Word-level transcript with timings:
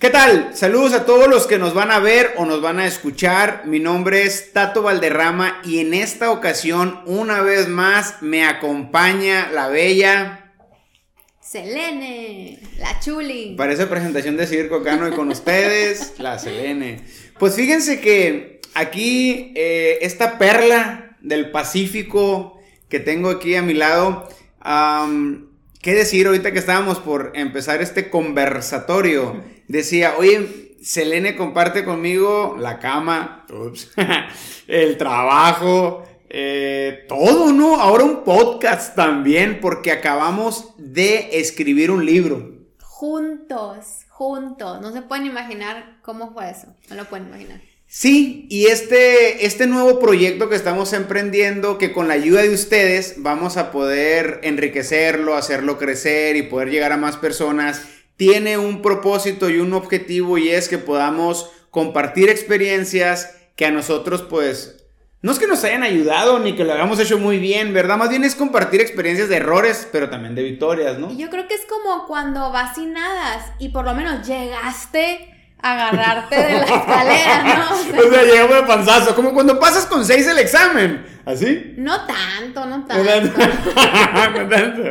¿Qué 0.00 0.08
tal? 0.08 0.56
Saludos 0.56 0.94
a 0.94 1.04
todos 1.04 1.28
los 1.28 1.46
que 1.46 1.58
nos 1.58 1.74
van 1.74 1.90
a 1.90 1.98
ver 1.98 2.32
o 2.38 2.46
nos 2.46 2.62
van 2.62 2.78
a 2.78 2.86
escuchar. 2.86 3.64
Mi 3.66 3.80
nombre 3.80 4.22
es 4.22 4.54
Tato 4.54 4.80
Valderrama 4.80 5.60
y 5.62 5.80
en 5.80 5.92
esta 5.92 6.30
ocasión, 6.30 7.02
una 7.04 7.42
vez 7.42 7.68
más, 7.68 8.22
me 8.22 8.46
acompaña 8.46 9.50
la 9.52 9.68
bella. 9.68 10.54
Selene, 11.42 12.60
la 12.78 12.98
chuli. 13.00 13.54
Parece 13.58 13.86
presentación 13.88 14.38
de 14.38 14.46
circo 14.46 14.82
cano 14.82 15.06
y 15.06 15.10
con 15.10 15.28
ustedes, 15.28 16.14
la 16.18 16.38
Selene. 16.38 17.02
Pues 17.38 17.54
fíjense 17.54 18.00
que 18.00 18.62
aquí, 18.72 19.52
eh, 19.54 19.98
esta 20.00 20.38
perla 20.38 21.14
del 21.20 21.50
Pacífico 21.50 22.58
que 22.88 23.00
tengo 23.00 23.28
aquí 23.28 23.54
a 23.54 23.60
mi 23.60 23.74
lado, 23.74 24.26
¿qué 25.80 25.94
decir 25.94 26.26
ahorita 26.26 26.52
que 26.52 26.58
estábamos 26.58 26.98
por 26.98 27.32
empezar 27.34 27.80
este 27.82 28.10
conversatorio? 28.10 29.42
decía, 29.68 30.14
oye, 30.18 30.76
Selene 30.82 31.36
comparte 31.36 31.84
conmigo 31.84 32.56
la 32.58 32.78
cama, 32.78 33.46
el 34.66 34.96
trabajo, 34.96 36.04
eh, 36.28 37.04
todo, 37.08 37.52
¿no? 37.52 37.80
Ahora 37.80 38.04
un 38.04 38.24
podcast 38.24 38.94
también, 38.94 39.60
porque 39.60 39.92
acabamos 39.92 40.74
de 40.78 41.38
escribir 41.38 41.90
un 41.90 42.04
libro. 42.04 42.52
Juntos, 42.80 44.06
juntos. 44.08 44.80
No 44.80 44.92
se 44.92 45.02
pueden 45.02 45.26
imaginar 45.26 45.98
cómo 46.02 46.32
fue 46.32 46.50
eso. 46.50 46.74
No 46.88 46.96
lo 46.96 47.04
pueden 47.06 47.28
imaginar. 47.28 47.60
Sí, 47.92 48.46
y 48.48 48.66
este, 48.66 49.44
este 49.46 49.66
nuevo 49.66 49.98
proyecto 49.98 50.48
que 50.48 50.54
estamos 50.54 50.92
emprendiendo, 50.92 51.76
que 51.76 51.92
con 51.92 52.06
la 52.06 52.14
ayuda 52.14 52.42
de 52.42 52.54
ustedes 52.54 53.14
vamos 53.16 53.56
a 53.56 53.72
poder 53.72 54.38
enriquecerlo, 54.44 55.34
hacerlo 55.34 55.76
crecer 55.76 56.36
y 56.36 56.42
poder 56.42 56.70
llegar 56.70 56.92
a 56.92 56.96
más 56.96 57.16
personas 57.16 57.82
tiene 58.14 58.58
un 58.58 58.80
propósito 58.80 59.50
y 59.50 59.58
un 59.58 59.72
objetivo 59.72 60.38
y 60.38 60.50
es 60.50 60.68
que 60.68 60.78
podamos 60.78 61.50
compartir 61.72 62.28
experiencias 62.28 63.34
que 63.56 63.66
a 63.66 63.72
nosotros 63.72 64.22
pues 64.22 64.84
no 65.20 65.32
es 65.32 65.40
que 65.40 65.48
nos 65.48 65.64
hayan 65.64 65.82
ayudado 65.82 66.38
ni 66.38 66.54
que 66.54 66.62
lo 66.62 66.72
hayamos 66.72 67.00
hecho 67.00 67.18
muy 67.18 67.38
bien, 67.38 67.74
¿verdad? 67.74 67.98
Más 67.98 68.08
bien 68.08 68.22
es 68.22 68.36
compartir 68.36 68.80
experiencias 68.80 69.28
de 69.28 69.38
errores, 69.38 69.88
pero 69.90 70.08
también 70.08 70.36
de 70.36 70.44
victorias, 70.44 70.96
¿no? 70.96 71.12
Yo 71.16 71.28
creo 71.28 71.48
que 71.48 71.54
es 71.54 71.66
como 71.66 72.06
cuando 72.06 72.52
vas 72.52 72.76
sin 72.76 72.92
nada 72.92 73.56
y 73.58 73.70
por 73.70 73.84
lo 73.84 73.94
menos 73.94 74.24
llegaste 74.28 75.29
agarrarte 75.62 76.36
de 76.36 76.52
la 76.52 76.64
escalera, 76.64 77.42
¿no? 77.42 77.80
O 78.00 78.10
sea, 78.10 78.22
llegamos 78.22 78.56
de 78.56 78.62
panzazo, 78.62 79.14
como 79.14 79.32
cuando 79.32 79.58
pasas 79.58 79.86
con 79.86 80.04
seis 80.04 80.26
el 80.26 80.38
examen, 80.38 81.04
¿así? 81.26 81.74
No 81.76 82.06
tanto, 82.06 82.66
no 82.66 82.84
tanto. 82.86 83.04
no 83.04 84.48
tanto, 84.48 84.82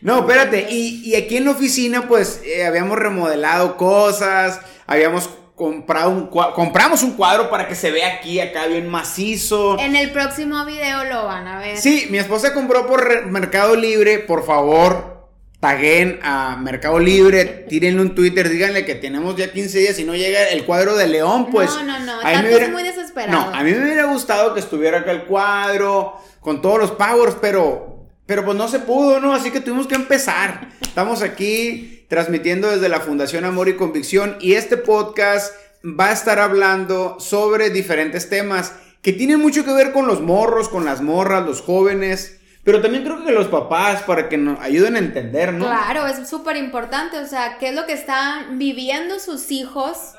no, 0.00 0.20
espérate, 0.20 0.68
y, 0.70 1.14
aquí 1.16 1.36
en 1.36 1.44
la 1.44 1.50
oficina 1.50 2.06
pues 2.06 2.40
eh, 2.44 2.64
habíamos 2.64 2.98
remodelado 2.98 3.76
cosas, 3.76 4.60
habíamos 4.86 5.28
comprado 5.56 6.10
un 6.10 6.26
compramos 6.28 7.02
un 7.02 7.14
cuadro 7.14 7.50
para 7.50 7.66
que 7.66 7.74
se 7.74 7.90
vea 7.90 8.14
aquí, 8.14 8.38
acá 8.38 8.66
bien 8.66 8.88
macizo. 8.88 9.76
En 9.78 9.96
el 9.96 10.12
próximo 10.12 10.64
video 10.64 11.02
lo 11.04 11.24
van 11.24 11.48
a 11.48 11.58
ver. 11.58 11.76
Sí, 11.76 12.06
mi 12.10 12.18
esposa 12.18 12.54
compró 12.54 12.86
por 12.86 13.26
Mercado 13.26 13.74
Libre, 13.74 14.20
por 14.20 14.46
favor, 14.46 15.17
taguen 15.60 16.20
a 16.22 16.56
Mercado 16.56 16.98
Libre, 16.98 17.44
tírenle 17.68 18.00
un 18.00 18.14
Twitter, 18.14 18.48
díganle 18.48 18.84
que 18.84 18.94
tenemos 18.94 19.36
ya 19.36 19.52
15 19.52 19.78
días 19.78 19.98
y 19.98 20.04
no 20.04 20.14
llega 20.14 20.48
el 20.48 20.64
cuadro 20.64 20.96
de 20.96 21.08
León, 21.08 21.50
pues. 21.50 21.70
No, 21.70 21.82
no, 21.82 21.98
no, 22.00 22.20
a 22.20 22.42
mí 22.42 22.48
me 22.48 22.68
muy 22.68 22.82
desesperado. 22.82 23.50
No, 23.50 23.56
a 23.56 23.62
mí 23.62 23.72
me 23.72 23.82
hubiera 23.82 24.04
gustado 24.04 24.54
que 24.54 24.60
estuviera 24.60 24.98
acá 24.98 25.10
el 25.10 25.24
cuadro, 25.24 26.20
con 26.40 26.62
todos 26.62 26.78
los 26.78 26.90
powers, 26.92 27.36
pero 27.40 27.98
pero 28.28 28.44
pues 28.44 28.58
no 28.58 28.68
se 28.68 28.80
pudo, 28.80 29.20
¿no? 29.20 29.32
Así 29.32 29.50
que 29.50 29.62
tuvimos 29.62 29.86
que 29.86 29.94
empezar. 29.94 30.68
Estamos 30.82 31.22
aquí 31.22 32.04
transmitiendo 32.08 32.68
desde 32.68 32.90
la 32.90 33.00
Fundación 33.00 33.46
Amor 33.46 33.70
y 33.70 33.76
Convicción 33.76 34.36
y 34.38 34.52
este 34.52 34.76
podcast 34.76 35.54
va 35.82 36.10
a 36.10 36.12
estar 36.12 36.38
hablando 36.38 37.18
sobre 37.20 37.70
diferentes 37.70 38.28
temas 38.28 38.74
que 39.00 39.14
tienen 39.14 39.40
mucho 39.40 39.64
que 39.64 39.72
ver 39.72 39.92
con 39.92 40.06
los 40.06 40.20
morros, 40.20 40.68
con 40.68 40.84
las 40.84 41.00
morras, 41.00 41.46
los 41.46 41.62
jóvenes, 41.62 42.37
pero 42.68 42.82
también 42.82 43.02
creo 43.02 43.24
que 43.24 43.32
los 43.32 43.48
papás 43.48 44.02
para 44.02 44.28
que 44.28 44.36
nos 44.36 44.60
ayuden 44.60 44.96
a 44.96 44.98
entender, 44.98 45.54
¿no? 45.54 45.64
Claro, 45.64 46.06
es 46.06 46.28
súper 46.28 46.58
importante, 46.58 47.18
o 47.18 47.26
sea, 47.26 47.56
qué 47.56 47.70
es 47.70 47.74
lo 47.74 47.86
que 47.86 47.94
están 47.94 48.58
viviendo 48.58 49.18
sus 49.20 49.50
hijos. 49.50 50.12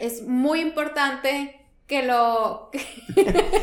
Es 0.00 0.20
muy 0.26 0.60
importante 0.60 1.64
que 1.86 2.02
lo... 2.02 2.70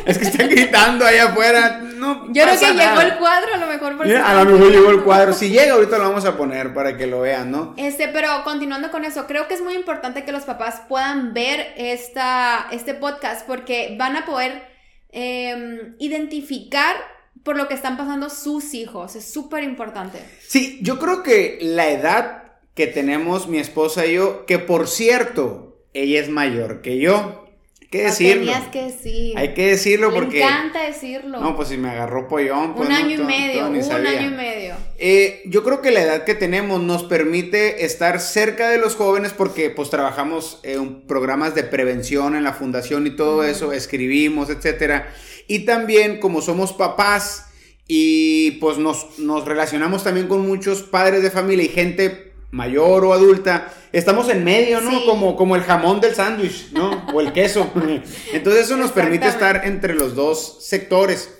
es 0.08 0.18
que 0.18 0.26
están 0.26 0.50
gritando 0.50 1.06
allá 1.06 1.26
afuera. 1.26 1.82
No 1.84 2.34
Yo 2.34 2.46
creo 2.46 2.60
que 2.60 2.74
llegó 2.74 3.02
el 3.02 3.18
cuadro, 3.20 3.54
a 3.54 3.58
lo 3.58 3.68
mejor 3.68 3.96
por 3.96 4.08
A 4.12 4.44
lo 4.44 4.52
mejor 4.52 4.72
llegó 4.72 4.90
el 4.90 5.04
cuadro. 5.04 5.34
Si 5.34 5.50
llega, 5.50 5.74
ahorita 5.74 6.00
lo 6.00 6.06
vamos 6.06 6.26
a 6.26 6.36
poner 6.36 6.74
para 6.74 6.98
que 6.98 7.06
lo 7.06 7.22
vean, 7.22 7.52
¿no? 7.52 7.76
Este, 7.78 8.08
pero 8.08 8.44
continuando 8.44 8.90
con 8.90 9.06
eso, 9.06 9.28
creo 9.28 9.48
que 9.48 9.54
es 9.54 9.62
muy 9.62 9.76
importante 9.76 10.26
que 10.26 10.32
los 10.32 10.46
papás 10.46 10.82
puedan 10.90 11.36
ver 11.36 11.76
esta, 11.78 12.66
este 12.72 12.96
podcast 12.96 13.46
porque 13.46 13.96
van 14.00 14.16
a 14.16 14.26
poder 14.26 14.64
em, 15.12 15.94
identificar 16.00 16.96
por 17.44 17.58
lo 17.58 17.68
que 17.68 17.74
están 17.74 17.98
pasando 17.98 18.30
sus 18.30 18.74
hijos. 18.74 19.16
Es 19.16 19.32
súper 19.32 19.64
importante. 19.64 20.20
Sí, 20.48 20.80
yo 20.82 21.00
creo 21.00 21.24
que 21.24 21.60
la 21.62 21.90
edad 21.90 22.44
que 22.76 22.88
tenemos 22.88 23.48
mi 23.48 23.60
esposa 23.60 24.06
y 24.06 24.16
yo, 24.16 24.46
que 24.46 24.60
por 24.60 24.88
cierto, 24.88 25.86
ella 25.94 26.20
es 26.20 26.30
mayor 26.30 26.82
que 26.82 27.00
yo 27.00 27.41
que 27.92 28.04
decirlo. 28.04 28.46
Tenías 28.46 28.68
que 28.70 28.84
decir. 28.84 29.38
Hay 29.38 29.54
que 29.54 29.68
decirlo 29.68 30.14
porque. 30.14 30.40
Me 30.40 30.46
encanta 30.46 30.82
decirlo. 30.82 31.42
No, 31.42 31.56
pues 31.58 31.68
si 31.68 31.78
me 31.78 31.90
agarró 31.90 32.28
pollón. 32.28 32.74
Pues 32.74 32.88
un 32.88 32.96
año 32.96 33.22
y 33.22 33.24
medio, 33.24 33.68
un 33.68 33.76
año 33.76 34.28
y 34.28 34.34
medio. 34.34 34.76
Eh, 34.98 35.44
yo 35.46 35.62
creo 35.64 35.82
que 35.82 35.92
la 35.92 36.02
edad 36.02 36.24
que 36.24 36.34
tenemos 36.34 36.82
nos 36.82 37.04
permite 37.04 37.84
estar 37.84 38.22
cerca 38.22 38.70
de 38.70 38.78
los 38.78 38.96
jóvenes 38.96 39.34
porque 39.34 39.70
pues 39.70 39.90
trabajamos 39.90 40.62
en 40.64 41.02
programas 41.02 41.54
de 41.54 41.64
prevención 41.64 42.36
en 42.36 42.46
la 42.46 42.54
fundación 42.54 43.06
y 43.08 43.16
todo 43.16 43.44
eso, 43.44 43.74
escribimos, 43.74 44.50
etcétera. 44.50 45.14
Y 45.48 45.66
también 45.66 46.22
como 46.22 46.42
somos 46.42 46.72
papás 46.72 47.48
y 47.88 48.52
pues 48.62 48.78
nos, 48.78 49.20
nos 49.20 49.44
relacionamos 49.44 50.06
también 50.06 50.30
con 50.30 50.48
muchos 50.48 50.82
padres 50.82 51.24
de 51.24 51.30
familia 51.30 51.66
y 51.66 51.70
gente 51.70 52.31
mayor 52.52 53.06
o 53.06 53.14
adulta, 53.14 53.74
estamos 53.92 54.30
en 54.30 54.44
medio, 54.44 54.82
¿no? 54.82 55.06
Como, 55.06 55.36
como 55.36 55.56
el 55.56 55.64
jamón 55.64 56.02
del 56.02 56.14
sándwich, 56.16 56.72
¿no? 56.74 57.08
O 57.14 57.22
el 57.22 57.34
queso. 57.34 57.72
Entonces 58.34 58.66
eso 58.66 58.78
nos 58.78 58.92
permite 58.92 59.28
estar 59.28 59.66
entre 59.66 59.96
los 59.96 60.16
dos 60.16 60.66
sectores. 60.66 61.34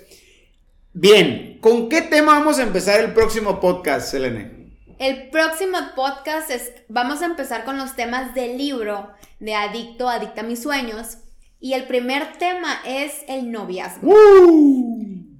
Bien, 0.94 1.58
¿con 1.60 1.88
qué 1.88 2.02
tema 2.02 2.38
vamos 2.38 2.58
a 2.58 2.62
empezar 2.62 3.00
el 3.00 3.12
próximo 3.12 3.60
podcast, 3.60 4.10
Selene? 4.10 4.62
El 4.98 5.30
próximo 5.30 5.78
podcast 5.96 6.50
es, 6.50 6.72
vamos 6.88 7.22
a 7.22 7.26
empezar 7.26 7.64
con 7.64 7.76
los 7.76 7.96
temas 7.96 8.34
del 8.34 8.56
libro 8.56 9.10
de 9.40 9.54
Adicto, 9.54 10.08
Adicta 10.08 10.42
a 10.42 10.44
mis 10.44 10.62
sueños. 10.62 11.18
Y 11.58 11.74
el 11.74 11.86
primer 11.86 12.34
tema 12.38 12.80
es 12.84 13.12
el 13.28 13.50
noviazgo. 13.50 14.12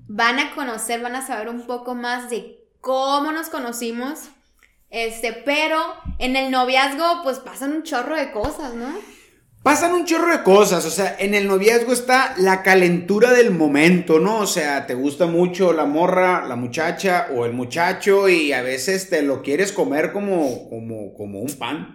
Van 0.09 0.39
a 0.39 0.55
conocer, 0.55 1.01
van 1.01 1.17
a 1.17 1.27
saber 1.27 1.49
un 1.49 1.67
poco 1.67 1.95
más 1.95 2.31
de 2.31 2.65
cómo 2.81 3.33
nos 3.33 3.49
conocimos, 3.49 4.31
este, 4.93 5.33
pero 5.33 5.83
en 6.19 6.37
el 6.37 6.51
noviazgo, 6.51 7.23
pues 7.25 7.39
pasan 7.39 7.73
un 7.73 7.83
chorro 7.83 8.15
de 8.15 8.31
cosas, 8.31 8.75
¿no? 8.75 8.93
Pasan 9.63 9.95
un 9.95 10.05
chorro 10.05 10.31
de 10.31 10.43
cosas, 10.43 10.85
o 10.85 10.91
sea, 10.91 11.17
en 11.19 11.35
el 11.35 11.47
noviazgo 11.47 11.93
está 11.93 12.35
la 12.37 12.63
calentura 12.63 13.31
del 13.33 13.53
momento, 13.53 14.19
¿no? 14.19 14.41
O 14.41 14.47
sea, 14.47 14.87
te 14.87 14.95
gusta 14.95 15.27
mucho 15.27 15.73
la 15.73 15.87
morra, 15.87 16.45
la 16.47 16.57
muchacha 16.57 17.29
o 17.35 17.47
el 17.47 17.53
muchacho 17.53 18.29
y 18.29 18.53
a 18.53 18.61
veces 18.61 19.09
te 19.09 19.23
lo 19.23 19.41
quieres 19.41 19.73
comer 19.73 20.13
como, 20.13 20.69
como, 20.69 21.15
como 21.15 21.41
un 21.41 21.55
pan. 21.55 21.95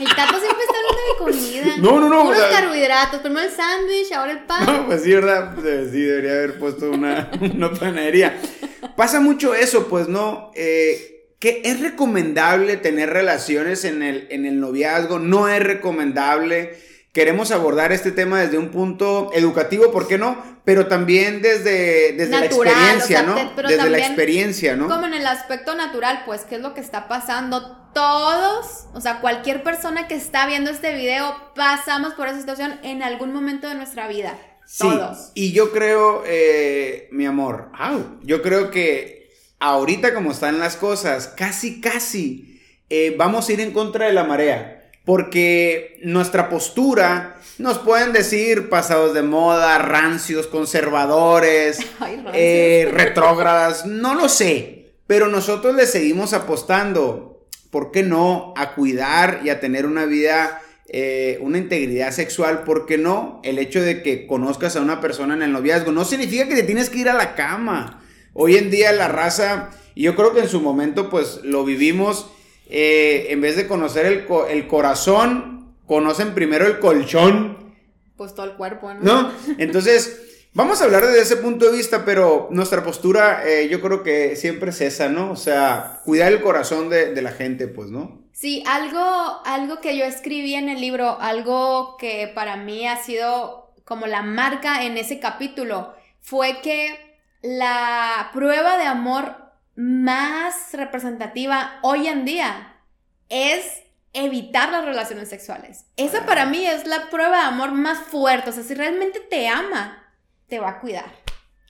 El 0.00 0.06
tato 0.16 0.40
siempre 0.40 0.64
está 0.64 0.78
hablando 0.78 1.02
de 1.08 1.18
comida. 1.18 1.76
No, 1.76 2.00
no, 2.00 2.08
no. 2.08 2.24
Unos 2.30 2.42
carbohidratos, 2.42 3.20
primero 3.20 3.46
el 3.46 3.52
sándwich, 3.52 4.12
ahora 4.12 4.32
el 4.32 4.40
pan. 4.40 4.66
No, 4.66 4.86
pues 4.86 5.02
sí, 5.02 5.12
¿verdad? 5.12 5.54
Sí, 5.56 6.00
debería 6.00 6.32
haber 6.32 6.58
puesto 6.58 6.90
una, 6.90 7.30
una 7.54 7.70
panadería. 7.70 8.40
Pasa 8.96 9.20
mucho 9.20 9.54
eso, 9.54 9.86
pues, 9.88 10.08
¿no? 10.08 10.50
Eh, 10.54 11.11
que 11.42 11.60
es 11.64 11.80
recomendable 11.80 12.76
tener 12.76 13.10
relaciones 13.10 13.84
en 13.84 14.04
el, 14.04 14.28
en 14.30 14.46
el 14.46 14.60
noviazgo, 14.60 15.18
no 15.18 15.48
es 15.48 15.60
recomendable. 15.60 16.78
Queremos 17.12 17.50
abordar 17.50 17.90
este 17.90 18.12
tema 18.12 18.40
desde 18.40 18.58
un 18.58 18.68
punto 18.68 19.32
educativo, 19.34 19.90
¿por 19.90 20.06
qué 20.06 20.18
no? 20.18 20.40
Pero 20.64 20.86
también 20.86 21.42
desde, 21.42 22.12
desde 22.12 22.38
la 22.38 22.44
experiencia, 22.44 23.24
¿no? 23.24 23.34
desde 23.56 23.90
la 23.90 23.98
experiencia, 23.98 24.76
¿no? 24.76 24.86
Como 24.86 25.06
en 25.06 25.14
el 25.14 25.26
aspecto 25.26 25.74
natural, 25.74 26.22
pues, 26.26 26.42
¿qué 26.42 26.54
es 26.54 26.60
lo 26.60 26.74
que 26.74 26.80
está 26.80 27.08
pasando? 27.08 27.90
Todos, 27.92 28.86
o 28.94 29.00
sea, 29.00 29.20
cualquier 29.20 29.64
persona 29.64 30.06
que 30.06 30.14
está 30.14 30.46
viendo 30.46 30.70
este 30.70 30.94
video, 30.94 31.34
pasamos 31.56 32.14
por 32.14 32.28
esa 32.28 32.38
situación 32.38 32.78
en 32.84 33.02
algún 33.02 33.32
momento 33.32 33.68
de 33.68 33.74
nuestra 33.74 34.06
vida. 34.06 34.38
Sí, 34.64 34.88
Todos. 34.88 35.32
Y 35.34 35.50
yo 35.50 35.72
creo, 35.72 36.22
eh, 36.24 37.08
mi 37.10 37.26
amor, 37.26 37.72
yo 38.22 38.42
creo 38.42 38.70
que 38.70 39.21
ahorita 39.62 40.12
como 40.12 40.32
están 40.32 40.58
las 40.58 40.76
cosas, 40.76 41.28
casi, 41.28 41.80
casi 41.80 42.60
eh, 42.90 43.14
vamos 43.16 43.48
a 43.48 43.52
ir 43.52 43.60
en 43.60 43.72
contra 43.72 44.06
de 44.06 44.12
la 44.12 44.24
marea. 44.24 44.90
Porque 45.04 45.98
nuestra 46.02 46.48
postura 46.48 47.36
nos 47.58 47.78
pueden 47.78 48.12
decir 48.12 48.68
pasados 48.68 49.14
de 49.14 49.22
moda, 49.22 49.78
rancios, 49.78 50.46
conservadores, 50.46 51.80
eh, 52.34 52.88
retrógradas, 52.92 53.86
no 53.86 54.14
lo 54.14 54.28
sé. 54.28 54.92
Pero 55.06 55.28
nosotros 55.28 55.74
le 55.74 55.86
seguimos 55.86 56.32
apostando 56.32 57.32
¿por 57.72 57.90
qué 57.90 58.02
no? 58.02 58.52
A 58.54 58.74
cuidar 58.74 59.40
y 59.42 59.48
a 59.48 59.58
tener 59.58 59.86
una 59.86 60.04
vida, 60.04 60.60
eh, 60.88 61.38
una 61.40 61.56
integridad 61.56 62.12
sexual, 62.12 62.64
¿por 62.64 62.84
qué 62.84 62.98
no? 62.98 63.40
El 63.42 63.58
hecho 63.58 63.80
de 63.80 64.02
que 64.02 64.26
conozcas 64.26 64.76
a 64.76 64.82
una 64.82 65.00
persona 65.00 65.34
en 65.34 65.42
el 65.42 65.52
noviazgo 65.52 65.90
no 65.90 66.04
significa 66.04 66.46
que 66.46 66.54
te 66.54 66.64
tienes 66.64 66.90
que 66.90 66.98
ir 66.98 67.08
a 67.08 67.14
la 67.14 67.34
cama. 67.34 68.01
Hoy 68.34 68.56
en 68.56 68.70
día 68.70 68.92
la 68.92 69.08
raza, 69.08 69.70
y 69.94 70.02
yo 70.04 70.14
creo 70.16 70.32
que 70.32 70.40
en 70.40 70.48
su 70.48 70.60
momento 70.60 71.10
pues 71.10 71.40
lo 71.42 71.64
vivimos, 71.64 72.30
eh, 72.68 73.26
en 73.30 73.40
vez 73.40 73.56
de 73.56 73.66
conocer 73.66 74.06
el, 74.06 74.26
el 74.50 74.66
corazón, 74.66 75.74
conocen 75.86 76.34
primero 76.34 76.66
el 76.66 76.78
colchón. 76.78 77.74
Pues 78.16 78.34
todo 78.34 78.46
el 78.46 78.52
cuerpo, 78.52 78.92
¿no? 78.94 79.00
¿No? 79.02 79.32
Entonces... 79.58 80.28
Vamos 80.54 80.82
a 80.82 80.84
hablar 80.84 81.06
desde 81.06 81.22
ese 81.22 81.36
punto 81.38 81.64
de 81.64 81.74
vista, 81.78 82.04
pero 82.04 82.48
nuestra 82.50 82.84
postura 82.84 83.42
eh, 83.48 83.70
yo 83.70 83.80
creo 83.80 84.02
que 84.02 84.36
siempre 84.36 84.68
es 84.68 84.82
esa, 84.82 85.08
¿no? 85.08 85.30
O 85.30 85.36
sea, 85.36 86.02
cuidar 86.04 86.30
el 86.30 86.42
corazón 86.42 86.90
de, 86.90 87.22
la 87.22 87.32
gente, 87.32 87.68
pues, 87.68 87.88
¿no? 87.88 88.20
Sí, 88.32 88.62
algo, 88.66 89.40
algo 89.46 89.80
que 89.80 89.96
yo 89.96 90.04
escribí 90.04 90.54
en 90.54 90.68
el 90.68 90.78
libro, 90.78 91.18
algo 91.20 91.96
que 91.96 92.30
para 92.34 92.56
mí 92.56 92.86
ha 92.86 93.02
sido 93.02 93.72
como 93.86 94.06
la 94.06 94.22
marca 94.22 94.84
en 94.84 94.98
ese 94.98 95.20
capítulo, 95.20 95.94
fue 96.20 96.60
que 96.62 97.01
la 97.42 98.30
prueba 98.32 98.78
de 98.78 98.84
amor 98.84 99.36
más 99.74 100.72
representativa 100.72 101.78
hoy 101.82 102.06
en 102.06 102.24
día 102.24 102.76
es 103.28 103.82
evitar 104.12 104.70
las 104.70 104.84
relaciones 104.84 105.28
sexuales. 105.28 105.86
Esa 105.96 106.26
para 106.26 106.46
mí 106.46 106.66
es 106.66 106.86
la 106.86 107.10
prueba 107.10 107.38
de 107.38 107.44
amor 107.44 107.72
más 107.72 107.98
fuerte. 107.98 108.50
O 108.50 108.52
sea, 108.52 108.62
si 108.62 108.74
realmente 108.74 109.20
te 109.20 109.48
ama, 109.48 110.14
te 110.48 110.58
va 110.60 110.70
a 110.70 110.80
cuidar. 110.80 111.12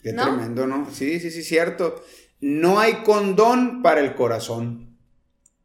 Qué 0.03 0.13
tremendo, 0.13 0.67
¿no? 0.67 0.91
Sí, 0.91 1.21
sí, 1.21 1.31
sí, 1.31 1.43
cierto. 1.43 2.03
No 2.41 2.81
hay 2.81 3.05
condón 3.05 3.83
para 3.83 4.01
el 4.01 4.15
corazón. 4.17 4.99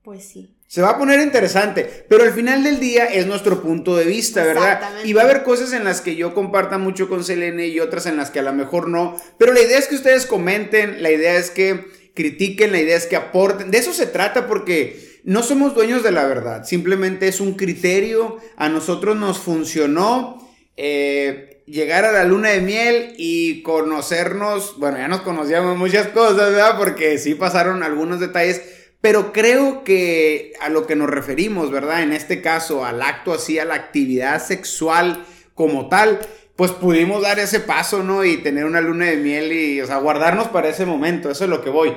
Pues 0.04 0.28
sí. 0.28 0.57
Se 0.68 0.82
va 0.82 0.90
a 0.90 0.98
poner 0.98 1.22
interesante, 1.22 2.06
pero 2.10 2.24
al 2.24 2.34
final 2.34 2.62
del 2.62 2.82
día 2.82 3.06
es 3.06 3.26
nuestro 3.26 3.62
punto 3.62 3.96
de 3.96 4.04
vista, 4.04 4.44
¿verdad? 4.44 4.82
Y 5.06 5.14
va 5.14 5.22
a 5.22 5.24
haber 5.24 5.44
cosas 5.44 5.72
en 5.72 5.86
las 5.86 6.02
que 6.02 6.18
yo 6.18 6.34
comparta 6.34 6.78
mucho 6.78 7.08
con 7.08 7.24
Selene 7.24 7.68
y 7.68 7.80
otras 7.80 8.06
en 8.06 8.18
las 8.18 8.32
que 8.32 8.40
a 8.40 8.44
lo 8.44 8.54
mejor 8.54 8.90
no, 8.90 9.16
pero 9.38 9.54
la 9.54 9.62
idea 9.62 9.78
es 9.78 9.88
que 9.88 9.96
ustedes 9.96 10.26
comenten, 10.26 11.02
la 11.02 11.10
idea 11.10 11.36
es 11.38 11.52
que 11.52 11.86
critiquen, 12.14 12.74
la 12.74 12.82
idea 12.82 12.98
es 12.98 13.06
que 13.06 13.16
aporten, 13.16 13.72
de 13.72 13.78
eso 13.78 13.94
se 13.94 14.08
trata 14.08 14.46
porque 14.46 15.22
no 15.24 15.42
somos 15.42 15.74
dueños 15.74 16.04
de 16.04 16.12
la 16.12 16.26
verdad, 16.26 16.66
simplemente 16.66 17.30
es 17.30 17.40
un 17.40 17.54
criterio, 17.54 18.38
a 18.58 18.68
nosotros 18.68 19.16
nos 19.16 19.40
funcionó, 19.40 20.52
eh, 20.76 21.64
llegar 21.66 22.04
a 22.04 22.12
la 22.12 22.26
luna 22.26 22.50
de 22.50 22.62
miel 22.62 23.14
y 23.18 23.62
conocernos, 23.62 24.78
bueno, 24.80 24.98
ya 24.98 25.08
nos 25.08 25.22
conocíamos 25.22 25.78
muchas 25.78 26.08
cosas, 26.08 26.52
¿verdad? 26.52 26.78
Porque 26.78 27.18
sí 27.20 27.36
pasaron 27.36 27.84
algunos 27.84 28.20
detalles, 28.20 28.62
pero 29.02 29.32
creo 29.32 29.84
que 29.84 30.54
a 30.60 30.70
lo 30.70 30.88
que 30.88 30.96
nos 30.96 31.10
referimos, 31.10 31.72
¿verdad? 31.72 32.04
En 32.04 32.14
este 32.14 32.42
caso, 32.42 32.86
al 32.86 33.02
acto 33.02 33.34
así, 33.34 33.60
a 33.60 33.66
la 33.66 33.76
actividad 33.76 34.44
sexual 34.44 35.26
como 35.54 35.88
tal, 35.90 36.20
pues 36.56 36.72
pudimos 36.72 37.22
dar 37.22 37.40
ese 37.40 37.60
paso, 37.60 38.04
¿no? 38.04 38.24
Y 38.24 38.38
tener 38.38 38.66
una 38.66 38.82
luna 38.82 39.06
de 39.06 39.18
miel 39.18 39.52
y, 39.52 39.82
o 39.82 39.88
sea, 39.88 39.98
guardarnos 39.98 40.48
para 40.48 40.70
ese 40.70 40.86
momento, 40.86 41.30
eso 41.30 41.44
es 41.44 41.50
lo 41.50 41.62
que 41.62 41.70
voy, 41.70 41.96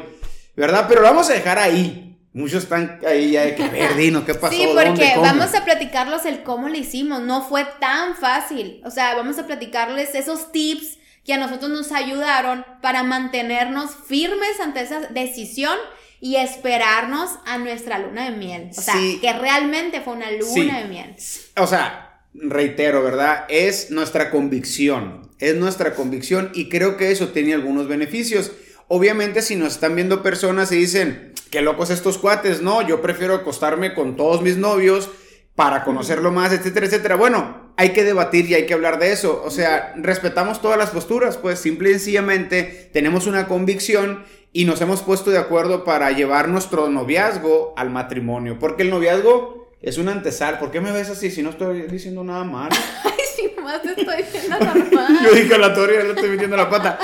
¿verdad? 0.56 0.86
Pero 0.88 1.00
lo 1.00 1.08
vamos 1.08 1.30
a 1.30 1.34
dejar 1.34 1.58
ahí, 1.58 2.10
Muchos 2.32 2.62
están 2.62 3.00
ahí 3.04 3.32
ya 3.32 3.42
de 3.42 3.56
que, 3.56 3.68
Verdino, 3.68 4.24
¿qué 4.24 4.34
pasó? 4.34 4.54
Sí, 4.54 4.64
porque 4.72 5.14
vamos 5.16 5.52
a 5.52 5.64
platicarlos 5.64 6.24
el 6.26 6.44
cómo 6.44 6.68
le 6.68 6.78
hicimos. 6.78 7.22
No 7.22 7.42
fue 7.42 7.66
tan 7.80 8.14
fácil. 8.14 8.80
O 8.84 8.90
sea, 8.90 9.16
vamos 9.16 9.38
a 9.40 9.46
platicarles 9.46 10.14
esos 10.14 10.52
tips 10.52 10.98
que 11.24 11.34
a 11.34 11.38
nosotros 11.38 11.70
nos 11.70 11.90
ayudaron 11.90 12.64
para 12.82 13.02
mantenernos 13.02 13.90
firmes 14.06 14.60
ante 14.60 14.80
esa 14.80 15.00
decisión 15.00 15.76
y 16.20 16.36
esperarnos 16.36 17.30
a 17.46 17.58
nuestra 17.58 17.98
luna 17.98 18.30
de 18.30 18.36
miel. 18.36 18.70
O 18.76 18.80
sea, 18.80 18.94
que 18.94 19.32
realmente 19.32 20.00
fue 20.02 20.14
una 20.14 20.30
luna 20.30 20.80
de 20.80 20.88
miel. 20.88 21.16
O 21.56 21.66
sea, 21.66 22.22
reitero, 22.34 23.02
¿verdad? 23.02 23.46
Es 23.48 23.90
nuestra 23.90 24.30
convicción. 24.30 25.30
Es 25.38 25.56
nuestra 25.56 25.94
convicción 25.94 26.50
y 26.52 26.68
creo 26.68 26.96
que 26.98 27.10
eso 27.10 27.28
tiene 27.28 27.54
algunos 27.54 27.88
beneficios. 27.88 28.52
Obviamente, 28.88 29.40
si 29.40 29.56
nos 29.56 29.74
están 29.74 29.94
viendo 29.94 30.22
personas 30.22 30.70
y 30.72 30.76
dicen, 30.76 31.32
qué 31.50 31.62
locos 31.62 31.90
estos 31.90 32.18
cuates, 32.18 32.60
no, 32.60 32.86
yo 32.86 33.00
prefiero 33.00 33.34
acostarme 33.34 33.94
con 33.94 34.16
todos 34.16 34.42
mis 34.42 34.58
novios 34.58 35.10
para 35.54 35.84
conocerlo 35.84 36.32
más, 36.32 36.52
etcétera, 36.52 36.86
etcétera. 36.86 37.16
Bueno, 37.16 37.72
hay 37.76 37.90
que 37.90 38.04
debatir 38.04 38.46
y 38.46 38.54
hay 38.54 38.66
que 38.66 38.74
hablar 38.74 38.98
de 38.98 39.12
eso. 39.12 39.42
O 39.44 39.50
sea, 39.50 39.94
respetamos 39.96 40.60
todas 40.60 40.78
las 40.78 40.90
posturas, 40.90 41.36
pues 41.36 41.58
simple 41.58 41.90
y 41.90 41.92
sencillamente 41.94 42.90
tenemos 42.92 43.26
una 43.26 43.46
convicción 43.46 44.24
y 44.52 44.64
nos 44.64 44.80
hemos 44.80 45.02
puesto 45.02 45.30
de 45.30 45.38
acuerdo 45.38 45.84
para 45.84 46.10
llevar 46.10 46.48
nuestro 46.48 46.88
noviazgo 46.88 47.72
al 47.76 47.90
matrimonio. 47.90 48.58
Porque 48.58 48.82
el 48.82 48.90
noviazgo 48.90 49.70
es 49.80 49.98
un 49.98 50.08
antesal. 50.08 50.58
¿Por 50.58 50.70
qué 50.70 50.80
me 50.80 50.92
ves 50.92 51.10
así 51.10 51.30
si 51.30 51.42
no 51.42 51.50
estoy 51.50 51.82
diciendo 51.82 52.24
nada 52.24 52.44
mal? 52.44 52.70
Ay, 53.04 53.12
si 53.34 53.60
más 53.60 53.82
te 53.82 54.00
estoy 54.00 54.22
diciendo 54.22 54.58
normal. 54.60 55.18
Yo 55.24 55.32
dije 55.32 55.58
la 55.58 55.74
ya 55.74 55.86
le 55.86 56.10
estoy 56.10 56.30
metiendo 56.30 56.56
la 56.56 56.68
pata. 56.68 56.98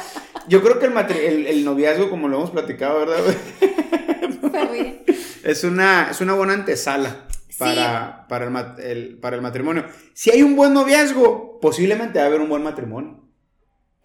Yo 0.49 0.63
creo 0.63 0.79
que 0.79 0.87
el, 0.87 1.47
el 1.47 1.65
noviazgo, 1.65 2.09
como 2.09 2.29
lo 2.29 2.37
hemos 2.37 2.51
platicado, 2.51 3.01
¿verdad? 3.01 3.19
es, 5.45 5.65
una, 5.65 6.09
es 6.11 6.21
una 6.21 6.35
buena 6.35 6.53
antesala 6.53 7.27
para, 7.59 8.27
para, 8.29 8.77
el, 8.79 9.19
para 9.19 9.37
el 9.37 9.43
matrimonio. 9.43 9.87
Si 10.15 10.31
hay 10.31 10.43
un 10.43 10.55
buen 10.55 10.73
noviazgo, 10.73 11.59
posiblemente 11.61 12.19
va 12.19 12.27
a 12.27 12.29
haber 12.29 12.41
un 12.41 12.49
buen 12.49 12.63
matrimonio. 12.63 13.26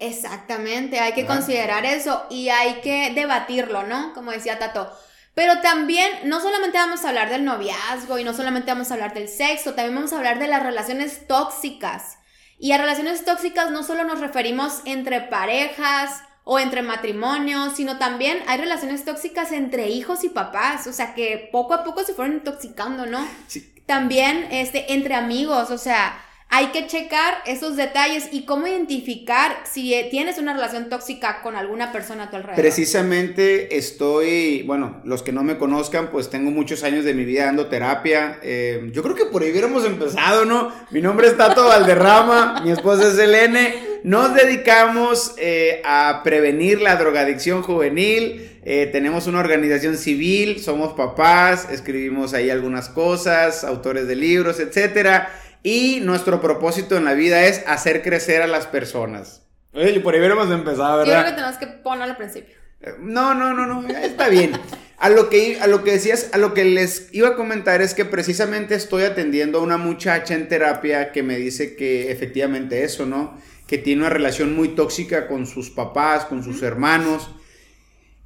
Exactamente, 0.02 0.98
hay 0.98 1.12
que 1.12 1.26
considerar 1.26 1.86
eso 1.86 2.26
y 2.28 2.48
hay 2.48 2.80
que 2.80 3.12
debatirlo, 3.14 3.84
¿no? 3.84 4.12
Como 4.14 4.32
decía 4.32 4.58
Tato. 4.58 4.92
Pero 5.32 5.60
también, 5.60 6.10
no 6.24 6.40
solamente 6.40 6.76
vamos 6.76 7.04
a 7.04 7.10
hablar 7.10 7.30
del 7.30 7.44
noviazgo 7.44 8.18
y 8.18 8.24
no 8.24 8.34
solamente 8.34 8.72
vamos 8.72 8.90
a 8.90 8.94
hablar 8.94 9.14
del 9.14 9.28
sexo, 9.28 9.74
también 9.74 9.94
vamos 9.94 10.12
a 10.12 10.16
hablar 10.16 10.40
de 10.40 10.48
las 10.48 10.60
relaciones 10.60 11.28
tóxicas. 11.28 12.18
Y 12.58 12.72
a 12.72 12.78
relaciones 12.78 13.24
tóxicas 13.24 13.70
no 13.70 13.84
solo 13.84 14.02
nos 14.02 14.18
referimos 14.18 14.82
entre 14.86 15.20
parejas 15.20 16.20
o 16.42 16.58
entre 16.58 16.82
matrimonios, 16.82 17.76
sino 17.76 17.98
también 17.98 18.42
hay 18.48 18.58
relaciones 18.58 19.04
tóxicas 19.04 19.52
entre 19.52 19.88
hijos 19.88 20.24
y 20.24 20.30
papás, 20.30 20.88
o 20.88 20.92
sea, 20.92 21.14
que 21.14 21.48
poco 21.52 21.74
a 21.74 21.84
poco 21.84 22.02
se 22.02 22.14
fueron 22.14 22.34
intoxicando, 22.34 23.06
¿no? 23.06 23.24
Sí. 23.46 23.72
También 23.86 24.48
este, 24.50 24.94
entre 24.94 25.14
amigos, 25.14 25.70
o 25.70 25.78
sea, 25.78 26.20
hay 26.54 26.66
que 26.66 26.86
checar 26.86 27.38
esos 27.46 27.76
detalles 27.76 28.28
y 28.30 28.44
cómo 28.44 28.66
identificar 28.66 29.56
si 29.64 29.94
eh, 29.94 30.08
tienes 30.10 30.36
una 30.36 30.52
relación 30.52 30.90
tóxica 30.90 31.40
con 31.40 31.56
alguna 31.56 31.92
persona 31.92 32.24
a 32.24 32.30
tu 32.30 32.36
alrededor. 32.36 32.60
Precisamente 32.60 33.78
estoy, 33.78 34.62
bueno, 34.64 35.00
los 35.04 35.22
que 35.22 35.32
no 35.32 35.42
me 35.44 35.56
conozcan, 35.56 36.10
pues 36.10 36.28
tengo 36.28 36.50
muchos 36.50 36.84
años 36.84 37.06
de 37.06 37.14
mi 37.14 37.24
vida 37.24 37.46
dando 37.46 37.68
terapia. 37.68 38.38
Eh, 38.42 38.90
yo 38.92 39.02
creo 39.02 39.14
que 39.14 39.24
por 39.24 39.42
ahí 39.42 39.50
hubiéramos 39.50 39.86
empezado, 39.86 40.44
¿no? 40.44 40.70
Mi 40.90 41.00
nombre 41.00 41.28
es 41.28 41.38
Tato 41.38 41.64
Valderrama, 41.64 42.60
mi 42.62 42.70
esposa 42.70 43.08
es 43.08 43.18
Elene. 43.18 43.74
Nos 44.04 44.34
dedicamos 44.34 45.34
eh, 45.38 45.80
a 45.86 46.20
prevenir 46.22 46.82
la 46.82 46.96
drogadicción 46.96 47.62
juvenil. 47.62 48.50
tenemos 48.92 49.26
una 49.26 49.40
organización 49.40 49.96
civil, 49.96 50.60
somos 50.60 50.92
papás, 50.92 51.68
escribimos 51.72 52.34
ahí 52.34 52.50
algunas 52.50 52.90
cosas, 52.90 53.64
autores 53.64 54.06
de 54.06 54.16
libros, 54.16 54.60
etcétera. 54.60 55.30
Y 55.62 56.00
nuestro 56.00 56.40
propósito 56.40 56.96
en 56.96 57.04
la 57.04 57.14
vida 57.14 57.46
es 57.46 57.62
hacer 57.66 58.02
crecer 58.02 58.42
a 58.42 58.46
las 58.46 58.66
personas. 58.66 59.42
Oye, 59.72 60.00
por 60.00 60.14
ahí 60.14 60.20
hubiéramos 60.20 60.50
empezado, 60.50 60.98
¿verdad? 60.98 61.14
Yo 61.14 61.20
creo 61.20 61.30
que 61.30 61.36
tenemos 61.36 61.56
que 61.58 61.66
ponerlo 61.66 62.12
al 62.12 62.16
principio. 62.16 62.54
Eh, 62.80 62.94
no, 63.00 63.34
no, 63.34 63.54
no, 63.54 63.66
no, 63.66 63.88
está 63.88 64.28
bien. 64.28 64.52
A 64.98 65.08
lo, 65.08 65.30
que, 65.30 65.60
a 65.60 65.66
lo 65.66 65.82
que 65.82 65.92
decías, 65.92 66.30
a 66.32 66.38
lo 66.38 66.52
que 66.54 66.64
les 66.64 67.08
iba 67.12 67.28
a 67.28 67.36
comentar 67.36 67.80
es 67.80 67.94
que 67.94 68.04
precisamente 68.04 68.74
estoy 68.74 69.04
atendiendo 69.04 69.58
a 69.58 69.62
una 69.62 69.76
muchacha 69.76 70.34
en 70.34 70.48
terapia 70.48 71.10
que 71.10 71.22
me 71.22 71.36
dice 71.38 71.74
que 71.74 72.12
efectivamente 72.12 72.84
eso, 72.84 73.06
¿no? 73.06 73.36
Que 73.66 73.78
tiene 73.78 74.02
una 74.02 74.10
relación 74.10 74.54
muy 74.54 74.70
tóxica 74.70 75.26
con 75.26 75.46
sus 75.46 75.70
papás, 75.70 76.24
con 76.26 76.44
sus 76.44 76.62
hermanos. 76.62 77.30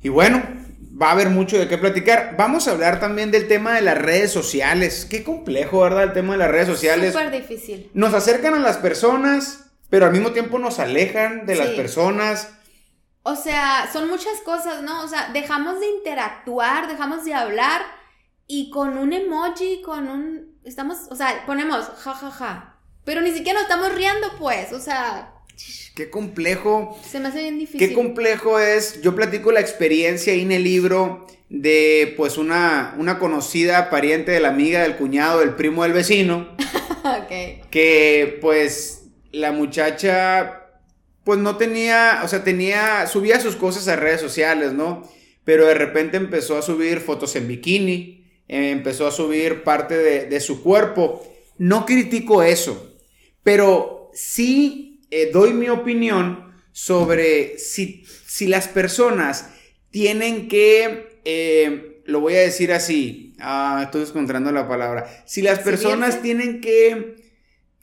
Y 0.02 0.08
bueno, 0.08 0.42
va 1.00 1.08
a 1.08 1.12
haber 1.12 1.30
mucho 1.30 1.58
de 1.58 1.68
qué 1.68 1.78
platicar. 1.78 2.36
Vamos 2.38 2.68
a 2.68 2.72
hablar 2.72 3.00
también 3.00 3.30
del 3.30 3.48
tema 3.48 3.74
de 3.74 3.82
las 3.82 3.98
redes 3.98 4.32
sociales. 4.32 5.06
Qué 5.08 5.22
complejo, 5.22 5.80
¿verdad? 5.80 6.04
El 6.04 6.12
tema 6.12 6.32
de 6.32 6.38
las 6.38 6.50
redes 6.50 6.68
sociales. 6.68 7.12
Súper 7.12 7.30
difícil. 7.30 7.90
Nos 7.94 8.14
acercan 8.14 8.54
a 8.54 8.60
las 8.60 8.78
personas, 8.78 9.70
pero 9.90 10.06
al 10.06 10.12
mismo 10.12 10.32
tiempo 10.32 10.58
nos 10.58 10.78
alejan 10.78 11.46
de 11.46 11.56
las 11.56 11.68
personas. 11.68 12.52
O 13.22 13.34
sea, 13.34 13.88
son 13.92 14.08
muchas 14.08 14.40
cosas, 14.44 14.82
¿no? 14.82 15.02
O 15.02 15.08
sea, 15.08 15.30
dejamos 15.32 15.80
de 15.80 15.86
interactuar, 15.88 16.88
dejamos 16.88 17.24
de 17.24 17.34
hablar 17.34 17.82
y 18.46 18.70
con 18.70 18.96
un 18.96 19.12
emoji, 19.12 19.82
con 19.82 20.08
un... 20.08 20.60
Estamos, 20.64 20.98
o 21.10 21.16
sea, 21.16 21.44
ponemos 21.44 21.90
ja, 21.98 22.14
ja, 22.14 22.30
ja. 22.30 22.78
Pero 23.04 23.20
ni 23.20 23.32
siquiera 23.32 23.60
nos 23.60 23.68
estamos 23.68 23.94
riendo, 23.94 24.28
pues. 24.38 24.72
O 24.72 24.80
sea, 24.80 25.32
Qué 25.94 26.10
complejo. 26.10 26.98
Se 27.08 27.20
me 27.20 27.28
hace 27.28 27.40
bien 27.40 27.58
difícil. 27.58 27.78
Qué 27.78 27.94
complejo 27.94 28.58
es. 28.58 29.00
Yo 29.02 29.14
platico 29.16 29.52
la 29.52 29.60
experiencia 29.60 30.32
ahí 30.32 30.42
en 30.42 30.52
el 30.52 30.64
libro 30.64 31.26
de 31.48 32.14
pues 32.16 32.36
una, 32.38 32.94
una 32.98 33.18
conocida 33.18 33.88
pariente 33.88 34.32
de 34.32 34.40
la 34.40 34.48
amiga, 34.48 34.82
del 34.82 34.96
cuñado, 34.96 35.40
del 35.40 35.54
primo 35.54 35.84
del 35.84 35.92
vecino. 35.92 36.54
ok. 37.04 37.68
Que 37.70 38.38
pues 38.40 39.04
la 39.32 39.52
muchacha 39.52 40.62
pues 41.26 41.40
no 41.40 41.56
tenía, 41.56 42.20
o 42.22 42.28
sea, 42.28 42.44
tenía, 42.44 43.08
subía 43.08 43.40
sus 43.40 43.56
cosas 43.56 43.88
a 43.88 43.96
redes 43.96 44.20
sociales, 44.20 44.72
¿no? 44.72 45.02
Pero 45.44 45.66
de 45.66 45.74
repente 45.74 46.16
empezó 46.16 46.56
a 46.56 46.62
subir 46.62 47.00
fotos 47.00 47.34
en 47.34 47.48
bikini, 47.48 48.24
eh, 48.46 48.70
empezó 48.70 49.08
a 49.08 49.10
subir 49.10 49.64
parte 49.64 49.96
de, 49.96 50.40
su 50.40 50.62
cuerpo. 50.62 51.26
No 51.58 51.84
critico 51.84 52.44
eso, 52.44 52.94
pero 53.42 54.12
sí 54.14 54.85
eh, 55.10 55.30
doy 55.32 55.52
mi 55.52 55.68
opinión 55.68 56.54
sobre 56.72 57.58
si, 57.58 58.04
si 58.26 58.46
las 58.46 58.68
personas 58.68 59.50
tienen 59.90 60.48
que, 60.48 61.20
eh, 61.24 62.02
lo 62.04 62.20
voy 62.20 62.34
a 62.34 62.40
decir 62.40 62.72
así, 62.72 63.34
ah, 63.40 63.82
estoy 63.84 64.02
encontrando 64.02 64.52
la 64.52 64.68
palabra, 64.68 65.24
si 65.26 65.42
las 65.42 65.60
personas 65.60 66.22
tienen 66.22 66.60
que 66.60 67.16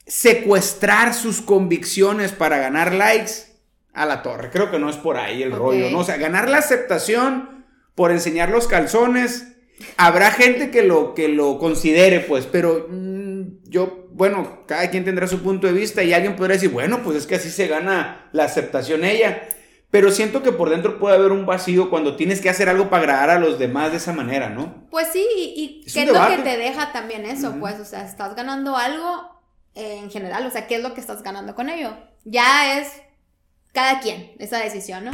secuestrar 0.06 1.14
sus 1.14 1.40
convicciones 1.40 2.32
para 2.32 2.58
ganar 2.58 2.92
likes, 2.92 3.54
a 3.94 4.04
la 4.06 4.22
torre. 4.22 4.50
Creo 4.50 4.70
que 4.70 4.78
no 4.78 4.90
es 4.90 4.96
por 4.96 5.16
ahí 5.16 5.42
el 5.42 5.52
rollo, 5.52 5.88
¿no? 5.90 6.00
O 6.00 6.04
sea, 6.04 6.16
ganar 6.16 6.50
la 6.50 6.58
aceptación 6.58 7.64
por 7.94 8.10
enseñar 8.10 8.50
los 8.50 8.66
calzones. 8.66 9.46
Habrá 9.96 10.32
gente 10.32 10.70
que 10.70 10.82
lo, 10.82 11.14
que 11.14 11.28
lo 11.28 11.58
considere, 11.58 12.20
pues, 12.20 12.46
pero 12.46 12.88
yo, 13.64 14.06
bueno, 14.12 14.64
cada 14.66 14.90
quien 14.90 15.04
tendrá 15.04 15.26
su 15.26 15.42
punto 15.42 15.66
de 15.66 15.72
vista 15.72 16.02
y 16.02 16.12
alguien 16.12 16.36
podrá 16.36 16.54
decir, 16.54 16.70
bueno, 16.70 17.02
pues 17.02 17.16
es 17.16 17.26
que 17.26 17.36
así 17.36 17.50
se 17.50 17.66
gana 17.66 18.28
la 18.32 18.44
aceptación 18.44 19.04
ella. 19.04 19.48
Pero 19.90 20.10
siento 20.10 20.42
que 20.42 20.50
por 20.50 20.70
dentro 20.70 20.98
puede 20.98 21.14
haber 21.14 21.30
un 21.30 21.46
vacío 21.46 21.88
cuando 21.88 22.16
tienes 22.16 22.40
que 22.40 22.50
hacer 22.50 22.68
algo 22.68 22.90
para 22.90 23.02
agradar 23.02 23.30
a 23.30 23.38
los 23.38 23.60
demás 23.60 23.92
de 23.92 23.98
esa 23.98 24.12
manera, 24.12 24.50
¿no? 24.50 24.88
Pues 24.90 25.08
sí, 25.12 25.24
y, 25.30 25.84
¿qué 25.92 26.02
es 26.02 26.08
lo 26.12 26.26
que 26.26 26.38
te 26.38 26.56
deja 26.58 26.90
también 26.90 27.24
eso? 27.24 27.54
Pues, 27.60 27.78
o 27.78 27.84
sea, 27.84 28.04
estás 28.04 28.34
ganando 28.34 28.76
algo 28.76 29.40
en 29.74 30.10
general, 30.10 30.46
o 30.46 30.50
sea, 30.50 30.66
¿qué 30.66 30.76
es 30.76 30.82
lo 30.82 30.94
que 30.94 31.00
estás 31.00 31.22
ganando 31.22 31.54
con 31.54 31.68
ello? 31.68 31.96
Ya 32.24 32.80
es 32.80 32.88
cada 33.72 34.00
quien, 34.00 34.32
esa 34.38 34.58
decisión, 34.58 35.04
¿no? 35.04 35.12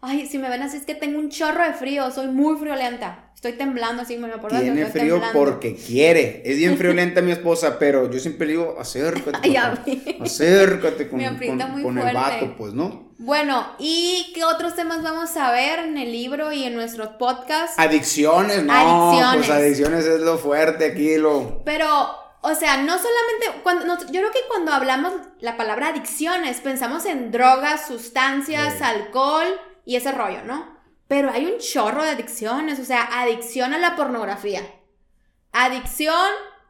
Ay, 0.00 0.26
si 0.26 0.38
me 0.38 0.48
ven 0.48 0.62
así 0.62 0.78
es 0.78 0.86
que 0.86 0.94
tengo 0.94 1.18
un 1.18 1.28
chorro 1.28 1.62
de 1.62 1.74
frío, 1.74 2.10
soy 2.10 2.28
muy 2.28 2.56
friolenta. 2.56 3.29
Estoy 3.40 3.52
temblando 3.52 4.02
así, 4.02 4.18
me 4.18 4.30
acuerdo. 4.30 4.60
Tiene 4.60 4.84
frío 4.84 5.18
porque 5.32 5.74
quiere. 5.74 6.42
Es 6.44 6.58
bien 6.58 6.76
friolenta 6.76 7.22
mi 7.22 7.32
esposa, 7.32 7.78
pero 7.78 8.10
yo 8.10 8.18
siempre 8.18 8.46
digo, 8.46 8.76
acércate. 8.78 9.38
Ay, 9.42 9.56
acércate 10.20 11.08
con, 11.08 11.18
con, 11.82 11.98
el 11.98 12.14
vato, 12.14 12.54
pues, 12.58 12.74
¿no? 12.74 13.14
Bueno, 13.16 13.66
¿y 13.78 14.30
qué 14.34 14.44
otros 14.44 14.76
temas 14.76 15.02
vamos 15.02 15.34
a 15.38 15.52
ver 15.52 15.78
en 15.78 15.96
el 15.96 16.12
libro 16.12 16.52
y 16.52 16.64
en 16.64 16.74
nuestro 16.74 17.16
podcast? 17.16 17.80
Adicciones, 17.80 18.62
no. 18.62 18.74
Adicciones. 18.74 19.46
Pues 19.46 19.58
adicciones 19.58 20.04
es 20.04 20.20
lo 20.20 20.36
fuerte 20.36 20.84
aquí, 20.84 21.16
lo. 21.16 21.62
Pero 21.64 21.88
o 22.42 22.54
sea, 22.54 22.76
no 22.76 22.98
solamente, 22.98 23.62
cuando, 23.62 23.86
yo 23.86 24.20
creo 24.20 24.30
que 24.30 24.40
cuando 24.48 24.74
hablamos 24.74 25.14
la 25.40 25.56
palabra 25.56 25.88
adicciones, 25.88 26.60
pensamos 26.60 27.06
en 27.06 27.30
drogas, 27.30 27.86
sustancias, 27.86 28.82
alcohol 28.82 29.46
y 29.86 29.96
ese 29.96 30.12
rollo, 30.12 30.44
¿no? 30.44 30.79
Pero 31.10 31.28
hay 31.28 31.44
un 31.44 31.58
chorro 31.58 32.04
de 32.04 32.10
adicciones, 32.10 32.78
o 32.78 32.84
sea, 32.84 33.02
adicción 33.20 33.74
a 33.74 33.78
la 33.78 33.96
pornografía, 33.96 34.62
adicción 35.50 36.14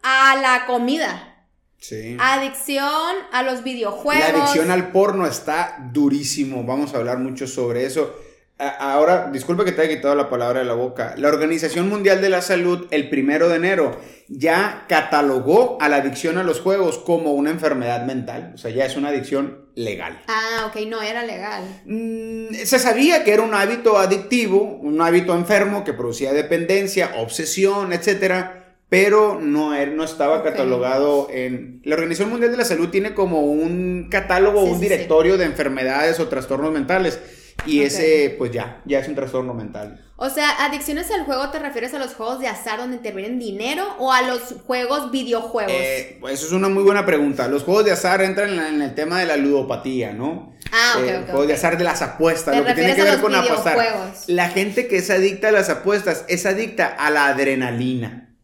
a 0.03 0.35
la 0.41 0.65
comida, 0.65 1.47
sí. 1.77 2.17
adicción 2.19 3.17
a 3.33 3.43
los 3.43 3.63
videojuegos. 3.63 4.33
La 4.33 4.45
adicción 4.45 4.71
al 4.71 4.93
porno 4.93 5.27
está 5.27 5.77
durísimo, 5.93 6.65
vamos 6.65 6.95
a 6.95 6.97
hablar 6.97 7.19
mucho 7.19 7.47
sobre 7.47 7.85
eso. 7.85 8.17
Ahora, 8.61 9.31
disculpe 9.33 9.65
que 9.65 9.73
te 9.73 9.81
haya 9.81 9.97
quitado 9.97 10.15
la 10.15 10.29
palabra 10.29 10.59
de 10.61 10.67
la 10.67 10.75
boca. 10.75 11.15
La 11.17 11.29
Organización 11.29 11.89
Mundial 11.89 12.21
de 12.21 12.29
la 12.29 12.43
Salud, 12.43 12.87
el 12.91 13.09
primero 13.09 13.49
de 13.49 13.57
enero, 13.57 13.99
ya 14.29 14.85
catalogó 14.87 15.79
a 15.81 15.89
la 15.89 15.97
adicción 15.97 16.37
a 16.37 16.43
los 16.43 16.61
juegos 16.61 16.99
como 16.99 17.33
una 17.33 17.51
enfermedad 17.51 18.05
mental. 18.05 18.53
O 18.55 18.59
sea, 18.59 18.71
ya 18.71 18.85
es 18.85 18.97
una 18.97 19.09
adicción 19.09 19.65
legal. 19.75 20.21
Ah, 20.29 20.67
ok, 20.69 20.83
no 20.89 21.01
era 21.01 21.25
legal. 21.25 21.63
Mm, 21.87 22.53
se 22.53 22.79
sabía 22.79 23.25
que 23.25 23.33
era 23.33 23.43
un 23.43 23.55
hábito 23.55 23.97
adictivo, 23.97 24.63
un 24.63 25.01
hábito 25.01 25.35
enfermo 25.35 25.83
que 25.83 25.95
producía 25.95 26.35
dependencia, 26.35 27.13
obsesión, 27.17 27.95
etcétera, 27.95 28.77
pero 28.91 29.41
no, 29.41 29.71
no 29.87 30.05
estaba 30.05 30.43
catalogado 30.43 31.29
en... 31.31 31.81
La 31.85 31.95
Organización 31.95 32.29
Mundial 32.29 32.51
de 32.51 32.59
la 32.59 32.65
Salud 32.67 32.91
tiene 32.91 33.15
como 33.15 33.41
un 33.41 34.09
catálogo, 34.11 34.65
un 34.65 34.81
directorio 34.81 35.39
de 35.39 35.47
enfermedades 35.47 36.21
o 36.21 36.29
trastornos 36.29 36.73
mentales 36.73 37.21
y 37.67 37.83
ese, 37.83 38.35
pues 38.39 38.51
ya, 38.53 38.81
ya 38.85 39.01
es 39.01 39.09
un 39.09 39.15
trastorno 39.15 39.55
mental. 39.55 40.05
O 40.23 40.29
sea, 40.29 40.67
adicciones 40.67 41.11
al 41.11 41.25
juego, 41.25 41.49
¿te 41.49 41.59
refieres 41.59 41.95
a 41.95 41.99
los 41.99 42.13
juegos 42.13 42.41
de 42.41 42.47
azar 42.47 42.79
donde 42.79 42.97
intervienen 42.97 43.39
dinero 43.39 43.97
o 43.99 44.13
a 44.13 44.21
los 44.21 44.55
juegos 44.67 45.11
videojuegos? 45.11 45.73
Eh, 45.75 46.19
pues 46.21 46.35
eso 46.35 46.47
es 46.49 46.53
una 46.53 46.69
muy 46.69 46.83
buena 46.83 47.07
pregunta. 47.07 47.49
Los 47.49 47.63
juegos 47.63 47.87
de 47.87 47.93
azar 47.93 48.21
entran 48.21 48.51
en, 48.59 48.83
el 48.83 48.95
tema 48.95 49.19
de 49.19 49.25
la 49.25 49.39
ludopatía, 49.39 50.13
¿no? 50.13 50.55
Ah, 50.73 50.97
ok, 50.99 51.05
eh, 51.09 51.23
Juegos 51.27 51.47
de 51.47 51.55
azar 51.55 51.79
de 51.79 51.85
las 51.85 52.03
apuestas, 52.03 52.55
lo 52.55 52.67
que 52.67 52.75
tiene 52.75 52.95
que 52.95 53.03
ver 53.03 53.19
con 53.19 53.35
apostar. 53.35 54.13
La 54.27 54.51
gente 54.51 54.89
que 54.89 54.99
es 54.99 55.09
adicta 55.09 55.49
a 55.49 55.53
las 55.53 55.71
apuestas 55.71 56.27
es 56.29 56.45
adicta 56.45 56.87
a 56.87 57.09
la 57.09 57.29
adrenalina. 57.29 58.37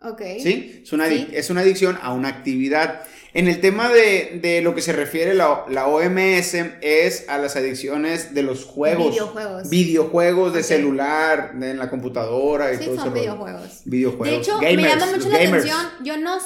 Ok. 0.00 0.22
¿Sí? 0.40 0.80
Es 0.82 0.92
una, 0.92 1.08
es 1.08 1.50
una 1.50 1.60
adicción 1.60 1.98
a 2.00 2.14
una 2.14 2.28
actividad. 2.28 3.02
En 3.34 3.46
el 3.46 3.60
tema 3.60 3.90
de, 3.90 4.60
lo 4.62 4.74
que 4.74 4.80
se 4.80 4.92
refiere 4.92 5.34
la, 5.34 5.64
la, 5.68 5.86
OMS 5.86 6.54
es 6.80 7.28
a 7.28 7.38
las 7.38 7.56
adicciones 7.56 8.34
de 8.34 8.42
los 8.42 8.64
juegos. 8.64 9.10
Videojuegos. 9.10 9.70
Videojuegos 9.70 10.54
de 10.54 10.62
celular, 10.62 11.52
de, 11.54 11.70
en 11.70 11.78
la 11.78 11.90
computadora 11.90 12.72
y 12.72 12.78
sí, 12.78 12.86
todo 12.86 12.96
son 12.96 13.14
videojuegos. 13.14 13.82
Videojuegos. 13.84 14.28
De 14.28 14.36
hecho, 14.36 14.58
me 14.60 14.76
llama 14.76 15.06
mucho 15.06 15.28
la 15.28 15.36
atención. 15.36 15.78
Yo 16.02 16.16
no. 16.16 16.38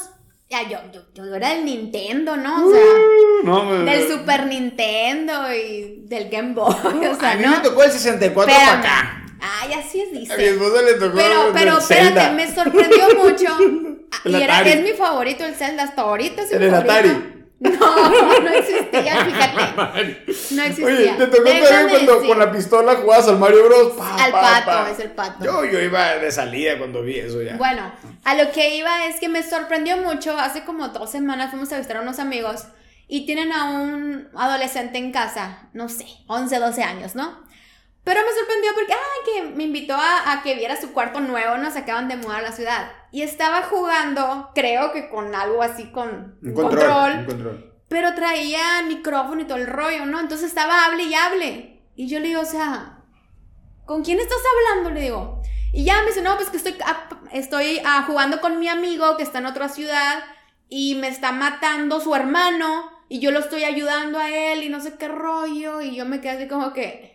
Ya, 0.50 0.68
yo, 0.68 0.78
yo, 0.92 1.00
yo, 1.14 1.34
era 1.34 1.54
del 1.54 1.64
Nintendo, 1.64 2.36
¿no? 2.36 2.66
O 2.66 2.70
sea, 2.70 2.80
uh, 2.80 3.46
no, 3.46 3.84
del 3.84 4.06
Super 4.06 4.46
Nintendo 4.46 5.50
y 5.50 6.04
del 6.04 6.28
Game 6.28 6.52
Boy. 6.52 6.74
o 7.10 7.18
sea, 7.18 7.32
a 7.32 7.36
mí 7.36 7.42
¿no? 7.42 7.52
me 7.52 7.60
tocó 7.60 7.84
el 7.84 7.90
64 7.90 8.52
para 8.52 8.78
acá. 8.78 9.22
Ay, 9.40 9.72
así 9.72 10.00
es, 10.00 10.12
dice. 10.12 10.32
A 10.32 10.36
mi 10.36 10.44
esposa 10.44 10.82
le 10.82 10.94
tocó 10.94 11.16
Pero, 11.16 11.50
pero, 11.54 11.78
espérate, 11.78 12.34
me 12.34 12.54
sorprendió 12.54 13.08
mucho. 13.16 13.46
y 14.24 14.34
era, 14.34 14.62
es 14.62 14.82
mi 14.82 14.92
favorito 14.92 15.44
el 15.44 15.54
Zelda 15.54 15.84
hasta 15.84 16.02
ahorita. 16.02 16.42
Es 16.42 16.52
el 16.52 16.74
Atari. 16.74 17.10
No, 17.62 18.40
no 18.40 18.50
existía, 18.50 19.24
fíjate. 19.24 20.24
No 20.50 20.62
existía. 20.62 20.84
Oye, 20.84 21.12
te 21.16 21.26
tocó 21.28 21.44
también 21.44 21.88
cuando 21.90 22.26
con 22.26 22.38
la 22.40 22.50
pistola 22.50 22.96
jugabas 22.96 23.28
al 23.28 23.38
Mario 23.38 23.64
Bros. 23.66 23.92
al 24.00 24.32
pato, 24.32 24.92
es 24.92 24.98
el 24.98 25.10
pato. 25.12 25.44
Yo, 25.44 25.64
yo 25.64 25.80
iba 25.80 26.16
de 26.16 26.32
salida 26.32 26.76
cuando 26.78 27.02
vi 27.02 27.20
eso 27.20 27.40
ya. 27.40 27.56
Bueno, 27.56 27.92
a 28.24 28.34
lo 28.34 28.50
que 28.50 28.74
iba 28.76 29.06
es 29.06 29.20
que 29.20 29.28
me 29.28 29.44
sorprendió 29.44 29.96
mucho. 29.98 30.36
Hace 30.36 30.64
como 30.64 30.88
dos 30.88 31.12
semanas 31.12 31.50
fuimos 31.50 31.72
a 31.72 31.76
visitar 31.76 31.98
a 31.98 32.00
unos 32.00 32.18
amigos 32.18 32.64
y 33.06 33.26
tienen 33.26 33.52
a 33.52 33.70
un 33.70 34.28
adolescente 34.34 34.98
en 34.98 35.12
casa, 35.12 35.68
no 35.72 35.88
sé, 35.88 36.06
11, 36.26 36.58
12 36.58 36.82
años, 36.82 37.14
¿no? 37.14 37.44
Pero 38.04 38.20
me 38.22 38.32
sorprendió 38.32 38.72
porque, 38.74 38.92
ah, 38.92 39.24
que 39.24 39.42
me 39.54 39.64
invitó 39.64 39.94
a, 39.94 40.40
que 40.42 40.56
viera 40.56 40.80
su 40.80 40.92
cuarto 40.92 41.20
nuevo, 41.20 41.56
nos 41.58 41.76
acaban 41.76 42.08
de 42.08 42.16
mudar 42.16 42.40
a 42.40 42.48
la 42.48 42.52
ciudad. 42.52 42.90
Y 43.12 43.22
estaba 43.22 43.62
jugando, 43.62 44.50
creo 44.54 44.92
que 44.92 45.08
con 45.08 45.34
algo 45.34 45.62
así, 45.62 45.90
con 45.92 46.38
un 46.42 46.54
control, 46.54 47.26
control, 47.26 47.82
Pero 47.88 48.14
traía 48.14 48.82
micrófono 48.88 49.42
y 49.42 49.44
todo 49.44 49.58
el 49.58 49.68
rollo, 49.68 50.04
¿no? 50.06 50.18
Entonces 50.18 50.48
estaba 50.48 50.84
hable 50.84 51.04
y 51.04 51.14
hable. 51.14 51.82
Y 51.94 52.08
yo 52.08 52.18
le 52.18 52.28
digo, 52.28 52.40
o 52.40 52.46
sea, 52.46 53.04
¿con 53.84 54.02
quién 54.02 54.18
estás 54.18 54.38
hablando? 54.70 54.90
Le 54.90 55.02
digo. 55.02 55.40
Y 55.72 55.84
ya 55.84 56.00
me 56.00 56.08
dice, 56.08 56.22
no, 56.22 56.36
pues 56.36 56.50
que 56.50 56.56
estoy, 56.56 56.76
ah, 56.84 57.08
estoy 57.32 57.80
ah, 57.84 58.04
jugando 58.06 58.40
con 58.40 58.58
mi 58.58 58.68
amigo 58.68 59.16
que 59.16 59.22
está 59.22 59.38
en 59.38 59.46
otra 59.46 59.68
ciudad 59.68 60.24
y 60.68 60.96
me 60.96 61.08
está 61.08 61.32
matando 61.32 62.00
su 62.00 62.14
hermano 62.14 62.90
y 63.08 63.20
yo 63.20 63.30
lo 63.30 63.38
estoy 63.38 63.64
ayudando 63.64 64.18
a 64.18 64.30
él 64.30 64.64
y 64.64 64.68
no 64.70 64.80
sé 64.80 64.96
qué 64.98 65.06
rollo. 65.06 65.80
Y 65.80 65.94
yo 65.94 66.04
me 66.04 66.20
quedé 66.20 66.32
así 66.32 66.48
como 66.48 66.72
que 66.72 67.11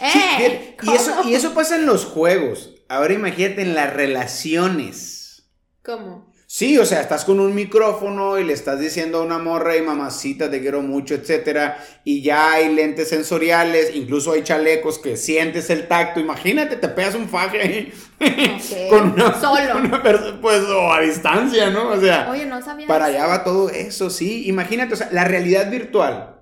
eh, 0.00 0.76
y, 0.82 0.92
eso, 0.92 1.12
y 1.24 1.34
eso 1.34 1.54
pasa 1.54 1.76
en 1.76 1.86
los 1.86 2.04
juegos. 2.04 2.74
Ahora 2.88 3.14
imagínate 3.14 3.62
en 3.62 3.74
las 3.74 3.92
relaciones. 3.92 5.44
¿Cómo? 5.82 6.34
Sí, 6.56 6.78
o 6.78 6.86
sea, 6.86 7.00
estás 7.00 7.24
con 7.24 7.40
un 7.40 7.52
micrófono 7.52 8.38
y 8.38 8.44
le 8.44 8.52
estás 8.52 8.78
diciendo 8.78 9.18
a 9.18 9.22
una 9.22 9.38
morra 9.38 9.76
y 9.76 9.82
mamacita, 9.82 10.48
te 10.48 10.60
quiero 10.60 10.82
mucho, 10.82 11.14
etcétera, 11.14 11.84
y 12.04 12.22
ya 12.22 12.52
hay 12.52 12.72
lentes 12.72 13.08
sensoriales, 13.08 13.90
incluso 13.92 14.30
hay 14.30 14.44
chalecos 14.44 15.00
que 15.00 15.16
sientes 15.16 15.68
el 15.70 15.88
tacto. 15.88 16.20
Imagínate, 16.20 16.76
te 16.76 16.86
pegas 16.86 17.16
un 17.16 17.28
faje 17.28 17.60
ahí 17.60 17.92
con 18.88 19.14
una, 19.14 19.40
solo, 19.40 20.00
pues 20.40 20.60
o 20.60 20.92
a 20.92 21.00
distancia, 21.00 21.70
¿no? 21.70 21.88
O 21.88 22.00
sea, 22.00 22.30
Oye, 22.30 22.46
no 22.46 22.62
sabía 22.62 22.86
para 22.86 23.06
allá 23.06 23.26
va 23.26 23.42
todo 23.42 23.70
eso, 23.70 24.08
sí. 24.08 24.46
Imagínate, 24.46 24.94
o 24.94 24.96
sea, 24.96 25.08
la 25.10 25.24
realidad 25.24 25.68
virtual 25.68 26.33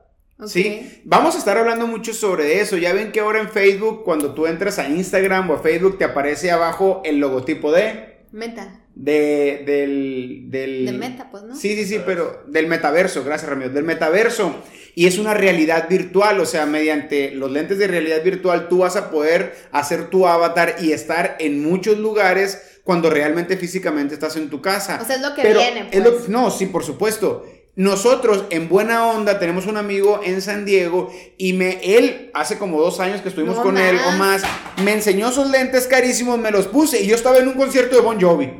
Sí, 0.47 1.03
vamos 1.05 1.35
a 1.35 1.39
estar 1.39 1.57
hablando 1.57 1.87
mucho 1.87 2.13
sobre 2.13 2.61
eso. 2.61 2.77
Ya 2.77 2.93
ven 2.93 3.13
que 3.13 3.21
ahora 3.21 3.41
en 3.41 3.49
Facebook, 3.49 4.03
cuando 4.05 4.35
tú 4.35 4.47
entras 4.47 4.79
a 4.79 4.89
Instagram 4.89 5.51
o 5.51 5.55
a 5.55 5.59
Facebook, 5.63 5.99
te 5.99 6.05
aparece 6.05 6.51
abajo 6.51 7.03
el 7.05 7.19
logotipo 7.19 7.73
de... 7.73 8.27
Meta. 8.33 8.81
De, 8.95 9.63
del, 9.67 10.51
del... 10.51 10.87
De 10.87 10.93
meta, 10.93 11.31
pues, 11.31 11.43
¿no? 11.45 11.57
Sí, 11.57 11.75
sí, 11.77 11.85
sí, 11.85 12.01
pero 12.05 12.45
del 12.47 12.67
metaverso, 12.67 13.25
gracias 13.25 13.49
Ramiro, 13.51 13.71
del 13.71 13.85
metaverso. 13.85 14.55
Y 14.95 15.07
es 15.07 15.19
una 15.19 15.33
realidad 15.33 15.89
virtual, 15.89 16.41
o 16.41 16.47
sea, 16.47 16.67
mediante 16.67 17.31
los 17.31 17.51
lentes 17.51 17.79
de 17.79 17.87
realidad 17.87 18.23
virtual 18.23 18.69
tú 18.69 18.79
vas 18.79 18.97
a 18.97 19.11
poder 19.11 19.55
hacer 19.73 20.11
tu 20.11 20.27
avatar 20.27 20.77
y 20.81 20.93
estar 20.93 21.37
en 21.41 21.63
muchos 21.63 21.99
lugares 21.99 22.81
cuando 22.85 23.09
realmente 23.09 23.57
físicamente 23.57 24.15
estás 24.15 24.37
en 24.37 24.51
tu 24.51 24.61
casa. 24.61 24.99
O 25.01 25.05
sea, 25.05 25.17
es 25.17 25.23
lo 25.23 25.35
que 25.35 25.43
viene. 25.43 25.89
Pues. 25.91 26.29
no, 26.29 26.51
sí, 26.51 26.67
por 26.67 26.85
supuesto 26.85 27.47
nosotros 27.75 28.45
en 28.51 28.69
buena 28.69 29.07
onda 29.07 29.39
tenemos 29.39 29.67
un 29.67 29.77
amigo 29.79 30.21
en 30.23 30.43
San 30.43 30.65
Diego 30.67 31.11
y 31.39 31.55
me 31.55 31.81
él 31.97 32.31
hace 32.35 32.59
como 32.59 32.79
dos 32.81 33.01
años 33.01 33.23
que 33.23 33.31
estuvimos 33.31 33.57
No 33.57 33.63
con 33.63 33.79
él 33.79 33.99
o 34.09 34.11
más 34.13 34.43
me 34.85 34.93
enseñó 34.93 35.31
esos 35.31 35.49
lentes 35.51 35.87
carísimos 35.87 36.39
me 36.39 36.51
los 36.51 36.67
puse 36.67 37.01
y 37.03 37.07
yo 37.07 37.15
estaba 37.17 37.39
en 37.39 37.49
un 37.49 37.55
concierto 37.55 37.97
de 37.97 38.03
Bon 38.03 38.21
Jovi 38.21 38.51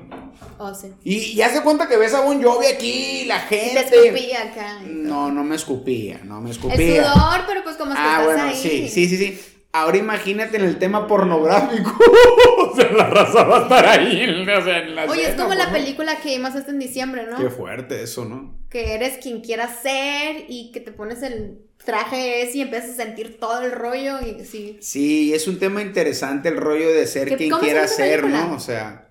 Oh, 0.65 0.73
sí. 0.77 0.93
y, 1.03 1.17
y 1.33 1.43
hace 1.43 1.61
cuenta 1.63 1.89
que 1.89 1.97
ves 1.97 2.15
a 2.15 2.21
Bon 2.21 2.41
Jovi 2.41 2.67
aquí 2.67 3.25
la 3.27 3.45
Y 3.47 3.49
te 3.51 3.57
gente 3.59 3.81
escupía 3.81 4.43
acá. 4.45 4.81
no 4.87 5.31
no 5.33 5.43
me 5.43 5.57
escupía 5.57 6.21
no 6.25 6.41
me 6.41 6.51
El 6.51 6.57
escupía 6.57 7.13
sudor, 7.13 7.41
pero 7.49 7.65
pues 7.65 7.77
como 7.77 7.91
es 7.93 7.97
que 7.99 8.03
ah 8.05 8.11
estás 8.21 8.25
bueno 8.25 8.43
ahí. 8.45 8.55
sí 8.57 8.89
sí 8.89 9.09
sí 9.09 9.17
sí 9.19 9.41
Ahora 9.75 9.97
imagínate 9.97 10.59
en 10.59 10.65
el 10.65 10.79
tema 10.79 11.07
pornográfico. 11.07 11.99
o 12.59 12.77
sea, 12.77 12.93
la 12.93 13.09
raza 13.09 13.45
va 13.45 13.61
a 13.61 13.63
estar 13.63 13.87
ahí. 13.87 14.25
o 14.43 14.63
sea, 14.63 14.79
en 14.83 14.95
la 14.95 15.05
Oye, 15.07 15.29
es 15.31 15.35
como 15.35 15.55
la 15.55 15.73
película 15.73 16.21
que 16.21 16.37
vimos 16.37 16.55
hasta 16.55 16.71
en 16.71 16.79
diciembre, 16.79 17.27
¿no? 17.31 17.39
Qué 17.39 17.49
fuerte 17.49 18.03
eso, 18.03 18.27
¿no? 18.27 18.59
Que 18.69 18.95
eres 18.95 19.17
quien 19.19 19.41
quieras 19.41 19.81
ser 19.83 20.45
y 20.49 20.73
que 20.73 20.81
te 20.81 20.93
pones 20.93 21.23
el 21.23 21.63
traje 21.83 22.43
ese 22.43 22.59
y 22.59 22.61
empiezas 22.61 22.91
a 22.91 22.95
sentir 23.05 23.39
todo 23.41 23.63
el 23.63 23.73
rollo 23.73 24.19
y 24.21 24.45
sí. 24.45 24.77
Sí, 24.83 25.33
es 25.33 25.49
un 25.49 25.59
tema 25.59 25.81
interesante 25.81 26.51
el 26.51 26.59
rollo 26.59 26.93
de 26.93 27.07
ser 27.07 27.29
¿Qué- 27.29 27.37
quien 27.37 27.51
cómo 27.51 27.61
se 27.63 27.67
quiera 27.67 27.81
llama 27.81 27.93
esa 27.93 27.97
ser, 27.97 28.21
película? 28.21 28.47
¿no? 28.47 28.55
O 28.55 28.61
sea, 28.61 29.09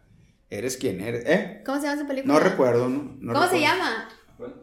eres 0.50 0.78
quien 0.78 1.02
eres. 1.02 1.24
¿Eh? 1.26 1.62
¿Cómo 1.66 1.80
se 1.80 1.88
llama 1.88 2.00
esa 2.02 2.08
película? 2.08 2.34
No 2.36 2.40
recuerdo, 2.40 2.88
¿no? 2.88 3.18
No 3.20 3.34
¿Cómo 3.34 3.48
se 3.50 3.60
llama? 3.60 4.10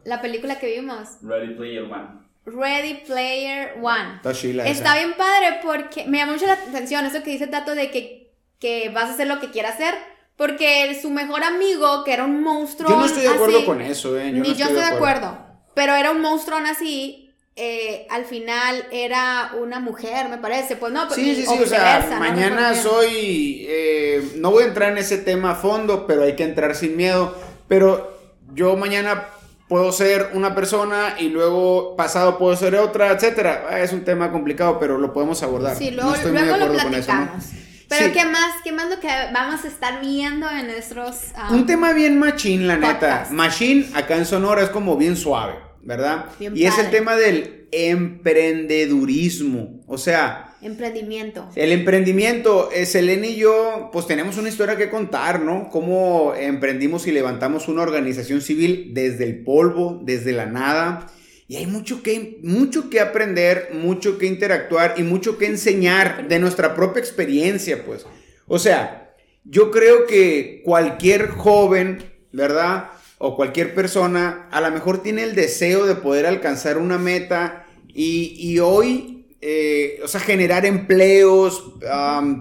La 0.05 0.23
película 0.23 0.59
que 0.61 0.75
vimos. 0.77 1.09
Ready 1.23 1.55
Player 1.55 1.83
One. 1.83 2.28
Ready 2.57 3.03
Player 3.07 3.75
One. 3.83 4.17
Está 4.17 4.33
chila 4.33 4.67
Está 4.67 4.91
esa. 4.91 4.95
bien 4.99 5.15
padre 5.17 5.61
porque 5.63 6.05
me 6.07 6.19
llama 6.19 6.33
mucho 6.33 6.47
la 6.47 6.55
atención 6.55 7.05
eso 7.07 7.23
que 7.23 7.31
dice 7.31 7.47
Tato 7.47 7.75
de 7.75 7.91
que, 7.91 8.33
que 8.59 8.89
vas 8.91 9.11
a 9.11 9.15
hacer 9.15 9.27
lo 9.27 9.41
que 9.41 9.51
quieras 9.51 9.75
hacer. 9.75 9.95
Porque 10.37 10.97
su 11.03 11.11
mejor 11.11 11.43
amigo, 11.43 12.05
que 12.05 12.13
era 12.13 12.25
un 12.25 12.43
monstruo. 12.43 12.89
Yo 12.91 12.97
no 12.97 13.07
estoy 13.07 13.23
de 13.23 13.29
acuerdo 13.29 13.57
así, 13.59 13.67
con 13.67 13.81
eso, 13.81 14.17
¿eh? 14.19 14.31
Ni 14.31 14.39
no 14.39 14.45
yo 14.45 14.67
estoy 14.67 14.75
de 14.81 14.85
acuerdo. 14.85 15.37
Pero 15.75 15.95
era 15.97 16.11
un 16.13 16.21
monstruo 16.21 16.59
así. 16.59 17.25
eh, 17.57 18.07
al 18.09 18.25
final 18.25 18.87
era 18.93 19.51
una 19.61 19.81
mujer, 19.81 20.29
me 20.29 20.39
parece. 20.39 20.77
Pues 20.77 20.93
no, 20.93 21.11
Sí, 21.11 21.35
sí, 21.35 21.45
sí, 21.45 21.59
o 21.61 21.67
sea, 21.67 22.07
no 22.09 22.21
mañana 22.21 22.73
soy, 22.77 23.67
eh, 23.69 24.33
no 24.37 24.53
voy 24.53 24.63
a 24.63 24.67
entrar 24.69 24.93
en 24.93 24.99
ese 24.99 25.19
tema 25.19 25.51
a 25.51 25.55
fondo, 25.57 26.07
pero 26.07 26.23
hay 26.23 26.37
que 26.37 26.45
entrar 26.45 26.77
sin 26.77 26.97
miedo, 26.97 27.37
pero 27.67 28.17
yo 28.55 28.77
mañana 28.77 29.27
puedo 29.69 29.93
ser 29.93 30.31
una 30.35 30.55
persona 30.55 31.15
y 31.19 31.29
luego 31.29 31.95
pasado 31.97 32.39
puedo 32.39 32.57
ser 32.57 32.75
otra, 32.77 33.13
etcétera. 33.13 33.67
Ah, 33.71 33.81
Es 33.81 33.93
un 33.93 34.03
tema 34.05 34.33
complicado, 34.33 34.79
pero 34.81 34.97
lo 34.99 35.13
podemos 35.13 35.43
abordar. 35.43 35.77
Sí, 35.77 35.91
No 35.91 35.97
luego, 36.03 36.15
estoy 36.15 36.33
muy 36.33 36.41
de 36.41 36.47
luego 36.49 36.59
lo 36.59 36.65
acuerdo 36.73 36.89
con 36.89 36.95
eso, 36.99 37.13
¿no? 37.13 37.19
platicamos. 37.19 37.45
Pero 37.89 38.05
Sí. 38.07 38.13
¿qué 38.13 38.25
más? 38.27 38.55
¿Qué 38.65 38.73
más 38.73 38.91
lo 38.91 39.01
que 39.01 39.09
vamos 39.33 39.65
a 39.65 39.69
estar 39.69 40.01
viendo 40.03 40.49
en 40.51 40.67
nuestros... 40.67 41.17
ah, 41.35 41.49
Un 41.53 41.65
tema 41.67 41.93
bien 41.95 42.19
machín, 42.19 42.67
la 42.69 42.77
neta. 42.77 43.27
Machín 43.31 43.91
acá 43.95 44.17
en 44.17 44.27
Sonora 44.27 44.63
es 44.63 44.69
como 44.71 44.97
bien 44.99 45.17
suave, 45.17 45.55
¿verdad? 45.83 46.27
Bien 46.39 46.55
y 46.57 46.65
es 46.67 46.77
el 46.79 46.91
tema 46.91 47.15
del 47.17 47.67
emprendedurismo. 47.73 49.81
O 49.87 49.97
sea, 49.99 50.48
Emprendimiento. 50.61 51.49
el 51.55 51.73
emprendimiento, 51.73 52.71
eh, 52.73 52.85
Selene 52.85 53.29
y 53.29 53.37
yo, 53.37 53.91
pues 53.93 54.07
tenemos 54.07 54.37
una 54.39 54.49
historia 54.49 54.77
que 54.77 54.91
contar, 54.91 55.41
¿no? 55.41 55.69
Cómo 55.71 56.35
emprendimos 56.35 57.07
y 57.07 57.13
levantamos 57.13 57.69
una 57.69 57.83
organización 57.83 58.41
civil 58.41 58.91
desde 58.93 59.25
el 59.25 59.45
polvo, 59.45 60.01
desde 60.03 60.33
la 60.33 60.47
nada. 60.47 61.07
Y 61.47 61.57
hay 61.57 61.67
mucho 61.67 62.03
que, 62.03 62.41
mucho 62.43 62.91
que 62.91 63.01
aprender, 63.01 63.71
mucho 63.73 64.19
que 64.19 64.27
interactuar 64.27 64.95
y 64.99 65.03
mucho 65.03 65.39
que 65.39 65.47
enseñar 65.47 66.29
de 66.29 66.39
nuestra 66.39 66.75
propia 66.75 67.01
experiencia, 67.01 67.85
pues. 67.87 68.05
O 68.47 68.59
sea, 68.59 69.15
yo 69.45 69.71
creo 69.71 70.07
que 70.07 70.61
cualquier 70.65 71.29
joven, 71.29 72.03
¿verdad? 72.33 72.91
O 73.17 73.35
cualquier 73.35 73.75
persona, 73.75 74.49
a 74.51 74.61
lo 74.61 74.71
mejor 74.71 75.03
tiene 75.03 75.23
el 75.23 75.35
deseo 75.35 75.87
de 75.87 75.95
poder 75.95 76.27
alcanzar 76.27 76.77
una 76.77 76.99
meta 76.99 77.67
y, 77.89 78.35
y 78.39 78.59
hoy, 78.59 79.18
eh, 79.41 80.01
o 80.03 80.09
sea, 80.09 80.21
generar 80.21 80.67
empleos, 80.67 81.75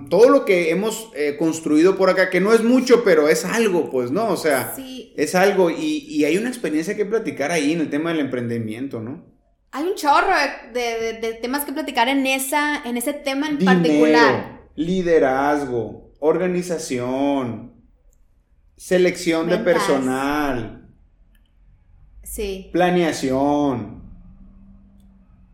todo 0.10 0.30
lo 0.30 0.46
que 0.46 0.72
hemos 0.72 1.12
eh, 1.16 1.36
construido 1.38 1.96
por 1.96 2.10
acá, 2.10 2.30
que 2.30 2.40
no 2.42 2.54
es 2.54 2.64
mucho, 2.64 3.04
pero 3.04 3.28
es 3.30 3.46
algo, 3.46 3.90
pues, 3.92 4.10
¿no? 4.12 4.30
O 4.30 4.38
sea, 4.38 4.74
Sí. 4.76 5.14
es 5.16 5.36
algo 5.36 5.70
y, 5.70 6.06
y 6.10 6.26
hay 6.26 6.38
una 6.38 6.50
experiencia 6.50 6.96
que 6.96 7.06
platicar 7.06 7.52
ahí 7.52 7.72
en 7.74 7.82
el 7.82 7.90
tema 7.90 8.10
del 8.12 8.22
emprendimiento, 8.22 9.00
¿no? 9.00 9.26
Hay 9.72 9.84
un 9.84 9.96
chorro 9.96 10.34
de, 10.74 10.80
de- 10.80 11.14
de 11.20 11.34
temas 11.36 11.66
que 11.66 11.74
platicar 11.74 12.08
en, 12.08 12.26
esa, 12.26 12.82
en 12.84 12.98
ese 12.98 13.14
tema 13.14 13.48
en 13.50 13.60
particular. 13.60 14.36
Dinero, 14.36 14.60
liderazgo, 14.76 16.14
organización, 16.20 17.74
selección 18.76 19.50
de 19.50 19.58
personal, 19.60 20.90
Sí. 22.24 22.70
planeación. 22.74 23.97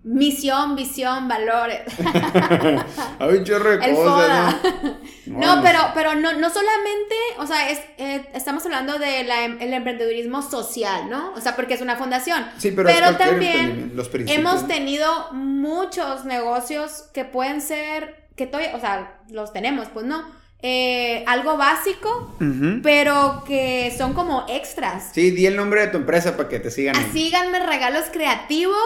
Misión, 0.04 0.76
visión, 0.76 1.30
valores. 1.30 1.82
Hay 3.20 3.38
un 3.38 3.46
chorro 3.46 3.78
de 3.78 3.86
El 3.86 3.96
cosas. 3.96 4.56
¿no? 4.64 5.00
No, 5.26 5.64
pero, 5.64 5.80
pero 5.94 6.14
no, 6.16 6.34
no 6.34 6.50
solamente, 6.50 7.16
o 7.40 7.48
sea, 7.48 7.70
es, 7.70 7.80
eh, 7.98 8.30
estamos 8.34 8.66
hablando 8.66 9.00
del 9.00 9.32
emprendedurismo 9.74 10.42
social, 10.42 11.10
¿no? 11.10 11.32
O 11.34 11.40
sea, 11.40 11.56
porque 11.56 11.76
es 11.76 11.82
una 11.82 11.96
fundación. 11.96 12.46
Sí, 12.58 12.72
pero, 12.72 13.16
también 13.16 13.94
los 13.96 14.10
principios, 14.10 14.38
hemos 14.38 14.68
tenido 14.68 15.32
muchos 15.32 16.26
negocios 16.26 17.06
que 17.14 17.24
pueden 17.24 17.62
ser, 17.62 18.28
que 18.36 18.46
todavía, 18.46 18.76
o 18.76 18.80
sea, 18.82 19.22
los 19.30 19.54
tenemos, 19.54 19.88
pues 19.88 20.06
no. 20.06 20.24
Eh, 20.62 21.24
algo 21.28 21.58
básico, 21.58 22.38
pero 22.84 23.44
que 23.46 23.94
son 23.98 24.14
como 24.14 24.46
extras. 24.50 25.12
Sí, 25.14 25.32
di 25.32 25.46
el 25.46 25.56
nombre 25.56 25.82
de 25.82 25.88
tu 25.88 25.98
empresa 25.98 26.38
para 26.38 26.48
que 26.50 26.60
te 26.60 26.70
sigan. 26.70 26.96
ahí. 26.96 27.10
Síganme 27.12 27.66
regalos 27.66 28.06
creativos 28.12 28.78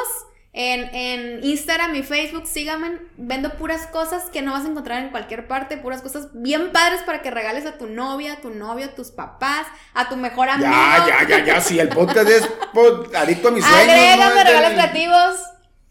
en, 0.53 0.93
en 0.95 1.43
Instagram 1.43 1.93
y 1.95 2.03
Facebook. 2.03 2.47
Síganme, 2.47 2.99
vendo 3.17 3.53
puras 3.57 3.87
cosas 3.87 4.23
que 4.31 4.41
no 4.41 4.51
vas 4.53 4.65
a 4.65 4.69
encontrar 4.69 5.03
en 5.03 5.09
cualquier 5.11 5.47
parte, 5.47 5.77
puras 5.77 6.01
cosas 6.01 6.29
bien 6.33 6.71
padres 6.71 7.01
para 7.05 7.21
que 7.21 7.29
regales 7.31 7.65
a 7.65 7.77
tu 7.77 7.87
novia, 7.87 8.33
a 8.33 8.41
tu 8.41 8.49
novio, 8.49 8.85
a 8.85 8.95
tus 8.95 9.11
papás, 9.11 9.67
a 9.93 10.09
tu 10.09 10.15
mejor 10.15 10.49
amigo. 10.49 10.69
Ya, 10.71 11.05
ya, 11.07 11.27
ya, 11.27 11.45
ya. 11.45 11.61
Si 11.61 11.79
el 11.79 11.89
podcast 11.89 12.29
es 12.29 12.49
pod- 12.73 13.13
adicto 13.15 13.49
a 13.49 13.51
mis 13.51 13.63
sueños. 13.63 13.89
Agrégame 13.89 14.43
regalos 14.43 14.69
del- 14.69 14.73
creativos 14.79 15.35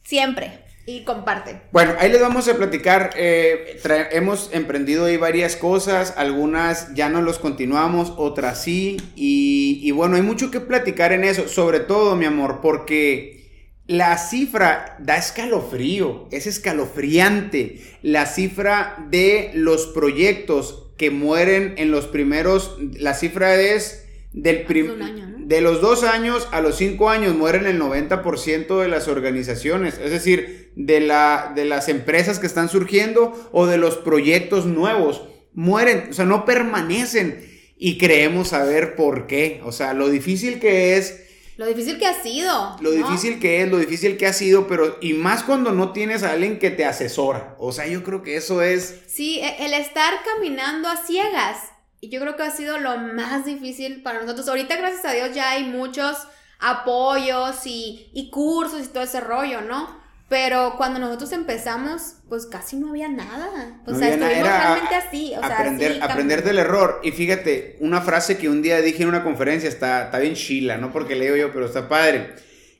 siempre 0.02 0.64
y 0.88 1.02
comparte. 1.02 1.62
Bueno, 1.72 1.94
ahí 1.98 2.10
les 2.12 2.20
vamos 2.20 2.46
a 2.48 2.54
platicar. 2.56 3.10
eh, 3.16 3.80
hemos 4.12 4.50
emprendido 4.52 5.06
ahí 5.06 5.16
varias 5.16 5.56
cosas, 5.56 6.14
algunas 6.16 6.94
ya 6.94 7.08
no 7.08 7.22
los 7.22 7.38
continuamos, 7.40 8.12
otras 8.16 8.62
sí. 8.62 8.96
Y, 9.16 9.80
y 9.82 9.90
bueno, 9.90 10.14
hay 10.16 10.22
mucho 10.22 10.50
que 10.52 10.60
platicar 10.60 11.12
en 11.12 11.24
eso, 11.24 11.48
sobre 11.48 11.80
todo, 11.80 12.14
mi 12.14 12.24
amor, 12.24 12.60
porque 12.62 13.35
la 13.86 14.18
cifra 14.18 14.96
da 14.98 15.16
escalofrío, 15.16 16.28
es 16.32 16.46
escalofriante. 16.46 17.80
La 18.02 18.26
cifra 18.26 18.96
de 19.10 19.50
los 19.54 19.86
proyectos 19.86 20.88
que 20.96 21.10
mueren 21.10 21.74
en 21.76 21.90
los 21.90 22.06
primeros, 22.06 22.76
la 22.98 23.14
cifra 23.14 23.54
es 23.60 24.04
del 24.32 24.62
prim- 24.64 24.90
un 24.92 25.02
año, 25.02 25.26
¿no? 25.28 25.36
de 25.46 25.60
los 25.60 25.80
dos 25.80 26.02
años 26.02 26.48
a 26.52 26.60
los 26.60 26.76
cinco 26.76 27.08
años 27.10 27.34
mueren 27.36 27.66
el 27.66 27.78
90% 27.78 28.80
de 28.82 28.88
las 28.88 29.06
organizaciones, 29.08 29.98
es 30.02 30.10
decir, 30.10 30.72
de, 30.74 31.00
la, 31.00 31.52
de 31.54 31.64
las 31.64 31.88
empresas 31.88 32.38
que 32.38 32.46
están 32.46 32.68
surgiendo 32.68 33.48
o 33.52 33.66
de 33.66 33.78
los 33.78 33.96
proyectos 33.96 34.66
nuevos, 34.66 35.22
mueren, 35.54 36.08
o 36.10 36.12
sea, 36.12 36.24
no 36.24 36.44
permanecen 36.44 37.46
y 37.78 37.98
creemos 37.98 38.48
saber 38.48 38.96
por 38.96 39.26
qué, 39.26 39.60
o 39.64 39.70
sea, 39.72 39.94
lo 39.94 40.08
difícil 40.08 40.58
que 40.58 40.96
es, 40.96 41.25
Lo 41.56 41.66
difícil 41.66 41.98
que 41.98 42.06
ha 42.06 42.22
sido. 42.22 42.76
lo 42.80 42.90
¿no? 42.92 43.08
difícil 43.08 43.40
que 43.40 43.62
es, 43.62 43.70
lo 43.70 43.78
difícil 43.78 44.16
que 44.16 44.26
ha 44.26 44.32
sido, 44.32 44.66
pero 44.66 44.98
y 45.00 45.14
más 45.14 45.42
cuando 45.42 45.72
no 45.72 45.92
tienes 45.92 46.22
a 46.22 46.32
alguien 46.32 46.58
que 46.58 46.70
te 46.70 46.84
asesora, 46.84 47.56
o 47.58 47.72
sea, 47.72 47.86
yo 47.86 48.02
creo 48.02 48.22
que 48.22 48.36
eso 48.36 48.62
es... 48.62 49.02
Sí, 49.06 49.40
e- 49.40 49.64
el 49.64 49.72
estar 49.72 50.12
caminando 50.24 50.88
a 50.88 50.96
ciegas. 50.96 51.58
Y 52.00 52.10
yo 52.10 52.20
creo 52.20 52.36
que 52.36 52.42
ha 52.42 52.50
sido 52.50 52.78
lo 52.78 52.98
más 52.98 53.46
difícil 53.46 54.02
para 54.02 54.20
nosotros. 54.20 54.48
Ahorita, 54.48 54.76
gracias 54.76 55.04
a 55.06 55.12
Dios, 55.12 55.34
ya 55.34 55.50
hay 55.52 55.64
muchos 55.64 56.18
apoyos 56.58 57.66
y, 57.66 58.10
y 58.12 58.30
cursos 58.30 58.84
y 58.84 58.88
todo 58.88 59.02
ese 59.02 59.20
rollo, 59.20 59.62
¿no? 59.62 60.05
Pero 60.28 60.74
cuando 60.76 60.98
nosotros 60.98 61.30
empezamos, 61.32 62.14
pues 62.28 62.46
casi 62.46 62.76
no 62.76 62.88
había 62.90 63.08
nada. 63.08 63.80
O 63.86 63.92
No 63.92 63.98
sea, 63.98 64.16
nada, 64.16 64.32
estuvimos 64.32 64.38
era 64.38 64.56
a- 64.56 64.74
realmente 64.74 64.94
así. 64.96 65.32
O 65.36 65.40
sea, 65.40 65.58
aprender, 65.58 65.90
así, 65.92 66.00
aprender 66.00 66.42
del 66.44 66.58
error. 66.58 67.00
Y 67.04 67.12
fíjate, 67.12 67.76
una 67.80 68.00
frase 68.00 68.36
que 68.36 68.48
un 68.48 68.60
día 68.60 68.80
dije 68.82 69.04
en 69.04 69.08
una 69.10 69.22
conferencia 69.22 69.68
está, 69.68 70.04
está 70.06 70.18
bien 70.18 70.34
chila, 70.34 70.78
no 70.78 70.90
porque 70.92 71.14
leo 71.14 71.36
yo, 71.36 71.52
pero 71.52 71.66
está 71.66 71.88
padre. 71.88 72.34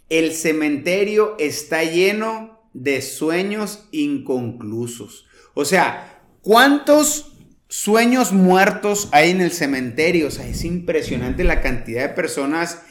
El 0.08 0.32
cementerio 0.32 1.36
está 1.38 1.84
lleno 1.84 2.68
de 2.72 3.00
sueños 3.00 3.86
inconclusos. 3.92 5.26
O 5.54 5.64
sea, 5.64 6.20
¿cuántos 6.42 7.32
sueños 7.68 8.32
muertos 8.32 9.08
hay 9.12 9.30
en 9.30 9.40
el 9.40 9.52
cementerio? 9.52 10.28
O 10.28 10.30
sea, 10.30 10.46
es 10.46 10.64
impresionante 10.64 11.44
la 11.44 11.60
cantidad 11.60 12.02
de 12.02 12.08
personas. 12.14 12.82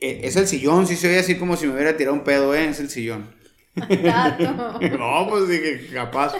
Eh, 0.00 0.20
es 0.24 0.36
el 0.36 0.46
sillón, 0.46 0.86
sí 0.86 0.94
se 0.96 1.08
oye 1.08 1.18
así 1.18 1.36
como 1.36 1.56
si 1.56 1.66
me 1.66 1.74
hubiera 1.74 1.96
tirado 1.96 2.14
un 2.14 2.22
pedo, 2.24 2.54
¿eh? 2.54 2.68
Es 2.68 2.80
el 2.80 2.88
sillón. 2.90 3.34
No, 4.98 5.26
pues 5.28 5.48
dije, 5.48 5.88
capaz. 5.92 6.34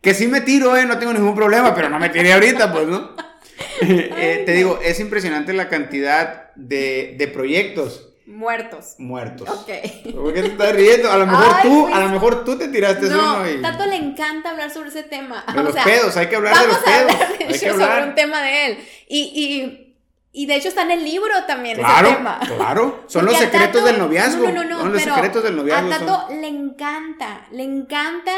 Que 0.00 0.14
sí 0.14 0.26
me 0.26 0.40
tiro, 0.40 0.76
eh, 0.76 0.84
no 0.86 0.98
tengo 0.98 1.12
ningún 1.12 1.34
problema, 1.34 1.74
pero 1.74 1.88
no 1.88 1.98
me 1.98 2.08
tiré 2.08 2.32
ahorita, 2.32 2.72
pues, 2.72 2.86
¿no? 2.88 3.10
Eh, 3.80 4.42
te 4.46 4.52
digo, 4.52 4.78
es 4.82 4.98
impresionante 5.00 5.52
la 5.52 5.68
cantidad 5.68 6.52
de, 6.54 7.14
de 7.18 7.28
proyectos 7.28 8.12
Muertos. 8.26 8.94
Muertos. 8.98 9.48
Ok. 9.48 9.68
¿Por 10.14 10.32
qué 10.32 10.42
te 10.42 10.48
estás 10.48 10.74
riendo? 10.74 11.10
A 11.10 11.18
lo 11.18 11.26
mejor 11.26 11.44
Ay, 11.56 11.62
tú, 11.62 11.82
pues, 11.82 11.94
a 11.94 12.00
lo 12.00 12.08
mejor 12.08 12.44
tú 12.44 12.56
te 12.56 12.68
tiraste 12.68 13.08
No, 13.08 13.34
uno 13.40 13.50
y. 13.50 13.60
Tato 13.60 13.84
le 13.86 13.96
encanta 13.96 14.50
hablar 14.50 14.70
sobre 14.70 14.88
ese 14.90 15.02
tema. 15.02 15.44
De 15.52 15.58
o 15.60 15.62
los 15.64 15.74
sea, 15.74 15.84
pedos, 15.84 16.16
hay 16.16 16.28
que 16.28 16.36
hablar 16.36 16.56
de 16.58 16.68
los 16.68 16.78
pedos. 16.78 17.12
hablar 17.12 17.28
hay 17.32 17.36
que 17.38 17.44
hecho 17.56 17.58
sobre 17.58 17.74
un 17.74 17.82
hablar. 17.82 18.14
tema 18.14 18.42
de 18.42 18.66
él. 18.66 18.78
Y, 19.08 19.18
y, 19.20 19.91
y 20.32 20.46
de 20.46 20.56
hecho 20.56 20.68
está 20.68 20.82
en 20.82 20.90
el 20.92 21.04
libro 21.04 21.32
también 21.46 21.76
ese 21.78 21.84
Claro, 21.84 22.08
tema. 22.08 22.40
claro. 22.56 23.04
Son 23.06 23.24
Porque 23.26 23.38
los 23.38 23.44
secretos 23.50 23.72
Tato- 23.82 23.84
del 23.86 23.98
noviazgo. 23.98 24.46
No, 24.48 24.52
no, 24.52 24.64
no, 24.64 24.78
Son 24.80 24.92
los 24.92 25.02
pero 25.02 25.14
secretos 25.14 25.42
del 25.44 25.56
noviazgo. 25.56 25.92
A 25.92 25.98
son- 25.98 26.06
Tato 26.06 26.34
le 26.34 26.48
encanta, 26.48 27.46
le 27.52 27.62
encanta. 27.64 28.32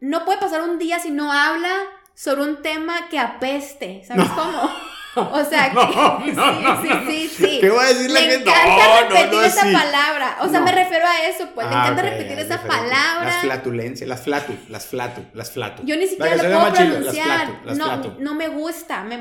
No 0.00 0.24
puede 0.24 0.38
pasar 0.38 0.62
un 0.62 0.78
día 0.78 0.98
si 1.00 1.10
no 1.10 1.32
habla 1.32 1.72
sobre 2.14 2.42
un 2.42 2.62
tema 2.62 3.08
que 3.08 3.18
apeste. 3.18 4.04
¿Sabes 4.06 4.28
cómo? 4.30 4.70
O 5.20 5.44
sea, 5.44 5.70
que, 5.70 5.76
No, 5.78 6.20
sí, 6.24 6.32
no, 6.62 6.82
sí, 6.82 6.88
sí, 7.08 7.28
sí. 7.36 7.58
¿Qué 7.60 7.70
va 7.70 7.84
a 7.84 7.88
decir 7.88 8.10
la 8.10 8.20
gente? 8.20 8.50
encanta 8.50 8.66
No, 8.66 9.00
no, 9.04 9.08
repetir 9.10 9.44
esa 9.44 9.62
palabra. 9.62 10.36
O 10.40 10.48
sea, 10.48 10.60
me 10.60 10.72
refiero 10.72 11.06
a 11.06 11.28
eso, 11.28 11.48
pues. 11.54 11.66
le 11.68 11.74
Ah, 11.74 11.78
encanta 11.82 12.02
repetir 12.02 12.38
esa 12.38 12.56
diferente. 12.56 12.68
palabra. 12.68 13.24
Las 13.24 13.36
flatulencias, 13.40 14.08
las 14.08 14.20
flatu, 14.22 14.54
las 14.68 14.86
flatu, 14.86 15.22
las 15.34 15.50
flatu. 15.50 15.82
Yo 15.84 15.96
ni 15.96 16.06
siquiera 16.06 16.36
lo 16.36 16.42
puedo 16.42 16.72
pronunciar. 16.74 17.26
Las 17.26 17.46
flatu, 17.46 17.52
las 17.66 17.78
no, 17.78 17.84
flatu. 17.86 18.14
no 18.20 18.34
me 18.34 18.48
gusta. 18.48 19.02
Me. 19.04 19.18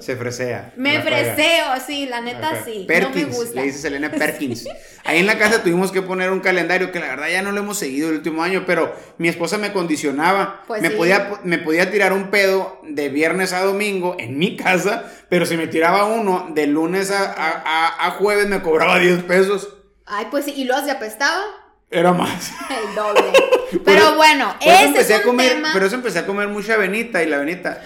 Se 0.00 0.16
fresea. 0.16 0.72
me 0.76 1.00
freseo, 1.00 1.66
sí, 1.86 2.06
la 2.06 2.20
neta 2.20 2.62
sí. 2.64 2.84
Perkins, 2.86 3.14
no 3.26 3.28
me 3.30 3.34
gusta. 3.36 3.54
le 3.60 3.62
dice 3.66 3.78
Selena 3.78 4.10
Perkins. 4.18 4.66
Ahí 5.04 5.18
en 5.18 5.26
la 5.26 5.38
casa 5.38 5.62
tuvimos 5.62 5.92
que 5.92 6.02
poner 6.02 6.30
un 6.30 6.40
calendario 6.40 6.92
que 6.92 7.00
la 7.00 7.08
verdad 7.08 7.28
ya 7.30 7.42
no 7.42 7.52
lo 7.52 7.60
hemos 7.60 7.78
seguido 7.78 8.08
el 8.10 8.16
último 8.16 8.42
año, 8.42 8.64
pero 8.66 8.94
mi 9.18 9.28
esposa 9.28 9.58
me 9.58 9.72
condicionaba. 9.72 10.62
Pues 10.66 10.82
me, 10.82 10.90
sí. 10.90 10.96
podía, 10.96 11.30
me 11.44 11.58
podía 11.58 11.90
tirar 11.90 12.12
un 12.12 12.30
pedo 12.30 12.80
de 12.82 13.08
viernes 13.08 13.52
a 13.52 13.62
domingo 13.64 14.16
en 14.18 14.38
mi 14.38 14.56
casa, 14.56 15.09
pero 15.28 15.46
si 15.46 15.56
me 15.56 15.66
tiraba 15.66 16.04
uno 16.06 16.48
de 16.54 16.66
lunes 16.66 17.10
a, 17.10 17.24
a- 17.32 18.06
a- 18.06 18.10
jueves 18.12 18.46
me 18.48 18.62
cobraba 18.62 18.98
10 18.98 19.22
pesos. 19.24 19.68
Ay, 20.06 20.26
pues 20.30 20.44
sí, 20.44 20.52
y 20.56 20.64
luego 20.64 20.84
se 20.84 20.90
apestaba 20.90 21.42
Era 21.90 22.12
más. 22.12 22.52
el 22.88 22.94
doble. 22.94 23.22
Por 23.70 23.82
Pero 23.84 24.16
bueno, 24.16 24.54
ese 24.60 24.84
empecé 24.84 25.12
es 25.14 25.18
a 25.18 25.22
un 25.22 25.26
comer, 25.30 25.52
tema. 25.52 25.70
pero 25.72 25.86
eso 25.86 25.94
empecé 25.94 26.18
a 26.20 26.26
comer 26.26 26.48
mucha 26.48 26.74
avenita 26.74 27.22
y 27.22 27.26
la 27.26 27.36
avenita. 27.36 27.82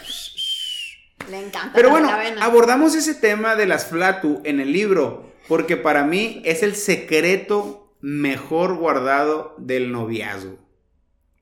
Le 1.30 1.38
encanta 1.38 1.70
Pero 1.74 1.88
la 1.88 1.92
bueno, 1.92 2.10
avena. 2.10 2.44
abordamos 2.44 2.94
ese 2.94 3.14
tema 3.14 3.56
de 3.56 3.66
las 3.66 3.86
flatu 3.86 4.40
en 4.44 4.60
el 4.60 4.72
libro, 4.72 5.32
porque 5.48 5.76
para 5.76 6.04
mí 6.04 6.42
es 6.44 6.62
el 6.62 6.74
secreto 6.76 7.94
mejor 8.00 8.76
guardado 8.76 9.54
del 9.58 9.90
noviazgo. 9.92 10.58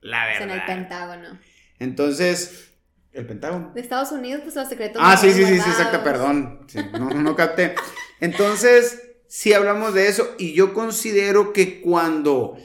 La 0.01 0.31
Es 0.33 0.37
en 0.41 0.49
el 0.51 0.59
verdad. 0.59 0.65
Pentágono. 0.67 1.39
Entonces, 1.79 2.72
el 3.13 3.25
Pentágono. 3.25 3.71
De 3.73 3.81
Estados 3.81 4.11
Unidos, 4.11 4.41
pues 4.43 4.55
los 4.55 4.67
secretos. 4.67 5.01
Ah, 5.03 5.15
sí, 5.17 5.31
sí, 5.31 5.45
sí, 5.45 5.59
sí, 5.59 5.69
exacto, 5.69 6.03
perdón. 6.03 6.65
Sí, 6.67 6.79
no, 6.93 7.09
no 7.09 7.35
capté. 7.35 7.75
Entonces, 8.19 9.01
sí 9.27 9.53
hablamos 9.53 9.93
de 9.93 10.07
eso 10.07 10.35
y 10.37 10.53
yo 10.53 10.73
considero 10.73 11.53
que 11.53 11.81
cuando 11.81 12.57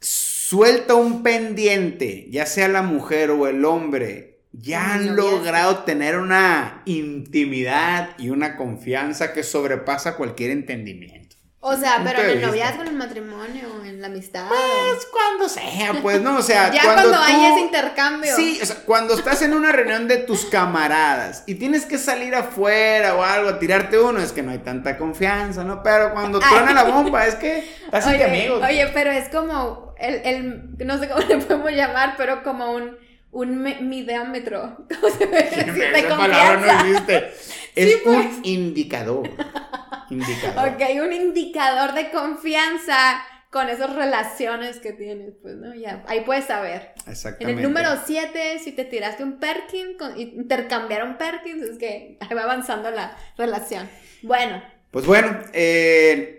suelta 0.00 0.94
un 0.94 1.22
pendiente, 1.22 2.26
ya 2.30 2.46
sea 2.46 2.68
la 2.68 2.82
mujer 2.82 3.30
o 3.30 3.46
el 3.46 3.64
hombre, 3.64 4.40
ya 4.52 4.94
han 4.94 5.14
logrado 5.14 5.84
tener 5.84 6.18
una 6.18 6.82
intimidad 6.86 8.10
y 8.18 8.30
una 8.30 8.56
confianza 8.56 9.32
que 9.32 9.42
sobrepasa 9.42 10.16
cualquier 10.16 10.50
entendimiento. 10.50 11.27
O 11.68 11.76
sea, 11.76 12.00
pero 12.04 12.20
en 12.22 12.30
el 12.30 12.42
noviazgo, 12.42 12.82
en 12.82 12.88
el 12.88 12.94
matrimonio, 12.94 13.68
en 13.84 14.00
la 14.00 14.06
amistad. 14.08 14.46
Pues 14.48 15.06
cuando 15.12 15.48
sea, 15.48 15.92
pues 16.02 16.20
no, 16.20 16.38
o 16.38 16.42
sea, 16.42 16.70
ya 16.72 16.82
cuando, 16.82 17.10
cuando, 17.10 17.20
hay 17.22 17.52
ese 17.52 17.60
intercambio. 17.60 18.34
Sí, 18.36 18.58
o 18.62 18.66
sea, 18.66 18.76
cuando 18.84 19.14
estás 19.14 19.42
en 19.42 19.54
una 19.54 19.70
reunión 19.72 20.08
de 20.08 20.18
tus 20.18 20.44
camaradas 20.46 21.44
y 21.46 21.54
tienes 21.56 21.84
que 21.84 21.98
salir 21.98 22.34
afuera 22.34 23.14
o 23.16 23.22
algo 23.22 23.50
a 23.50 23.58
tirarte 23.58 23.98
uno, 23.98 24.20
es 24.20 24.32
que 24.32 24.42
no 24.42 24.50
hay 24.52 24.58
tanta 24.58 24.96
confianza, 24.98 25.64
¿no? 25.64 25.82
Pero 25.82 26.12
cuando 26.12 26.38
truena 26.40 26.72
la 26.72 26.84
bomba, 26.84 27.26
es 27.26 27.34
que 27.36 27.58
estás 27.84 28.06
Oye, 28.06 28.24
amigos. 28.24 28.62
oye, 28.66 28.86
pero 28.94 29.10
es 29.10 29.28
como 29.28 29.94
el, 29.98 30.14
el, 30.24 30.86
no 30.86 30.98
sé 30.98 31.08
cómo 31.08 31.20
le 31.28 31.38
podemos 31.38 31.70
llamar, 31.72 32.14
pero 32.16 32.42
como 32.42 32.72
un, 32.72 32.96
un 33.30 33.58
me- 33.58 33.80
midómetro. 33.80 34.86
¿Cómo 35.00 35.14
se 35.16 35.26
ve? 35.26 35.48
Sí, 35.52 35.70
de 35.70 35.98
Esa 35.98 36.16
palabra 36.16 36.56
no 36.56 36.88
existe. 36.90 37.32
Es 37.74 37.92
Sí, 37.92 38.00
pues. 38.04 38.16
un 38.16 38.40
indicador. 38.44 39.30
Indicador. 40.10 40.68
Ok, 40.74 40.82
un 41.04 41.12
indicador 41.12 41.94
de 41.94 42.10
confianza 42.10 43.22
con 43.50 43.68
esas 43.70 43.94
relaciones 43.94 44.78
que 44.78 44.92
tienes, 44.92 45.32
pues, 45.40 45.56
¿no? 45.56 45.74
Ya, 45.74 46.04
ahí 46.06 46.20
puedes 46.20 46.44
saber. 46.44 46.92
En 47.06 47.12
Exactamente. 47.12 47.62
el 47.62 47.66
número 47.68 47.90
7, 48.04 48.58
si 48.62 48.72
te 48.72 48.84
tiraste 48.84 49.22
un 49.24 49.38
Perkin, 49.38 49.96
con, 49.96 50.18
intercambiaron 50.20 51.16
Perkins, 51.16 51.62
es 51.62 51.78
que 51.78 52.18
ahí 52.20 52.34
va 52.36 52.42
avanzando 52.42 52.90
la 52.90 53.16
relación. 53.38 53.88
Bueno, 54.22 54.62
Pues 54.90 55.06
bueno, 55.06 55.38
eh, 55.52 56.37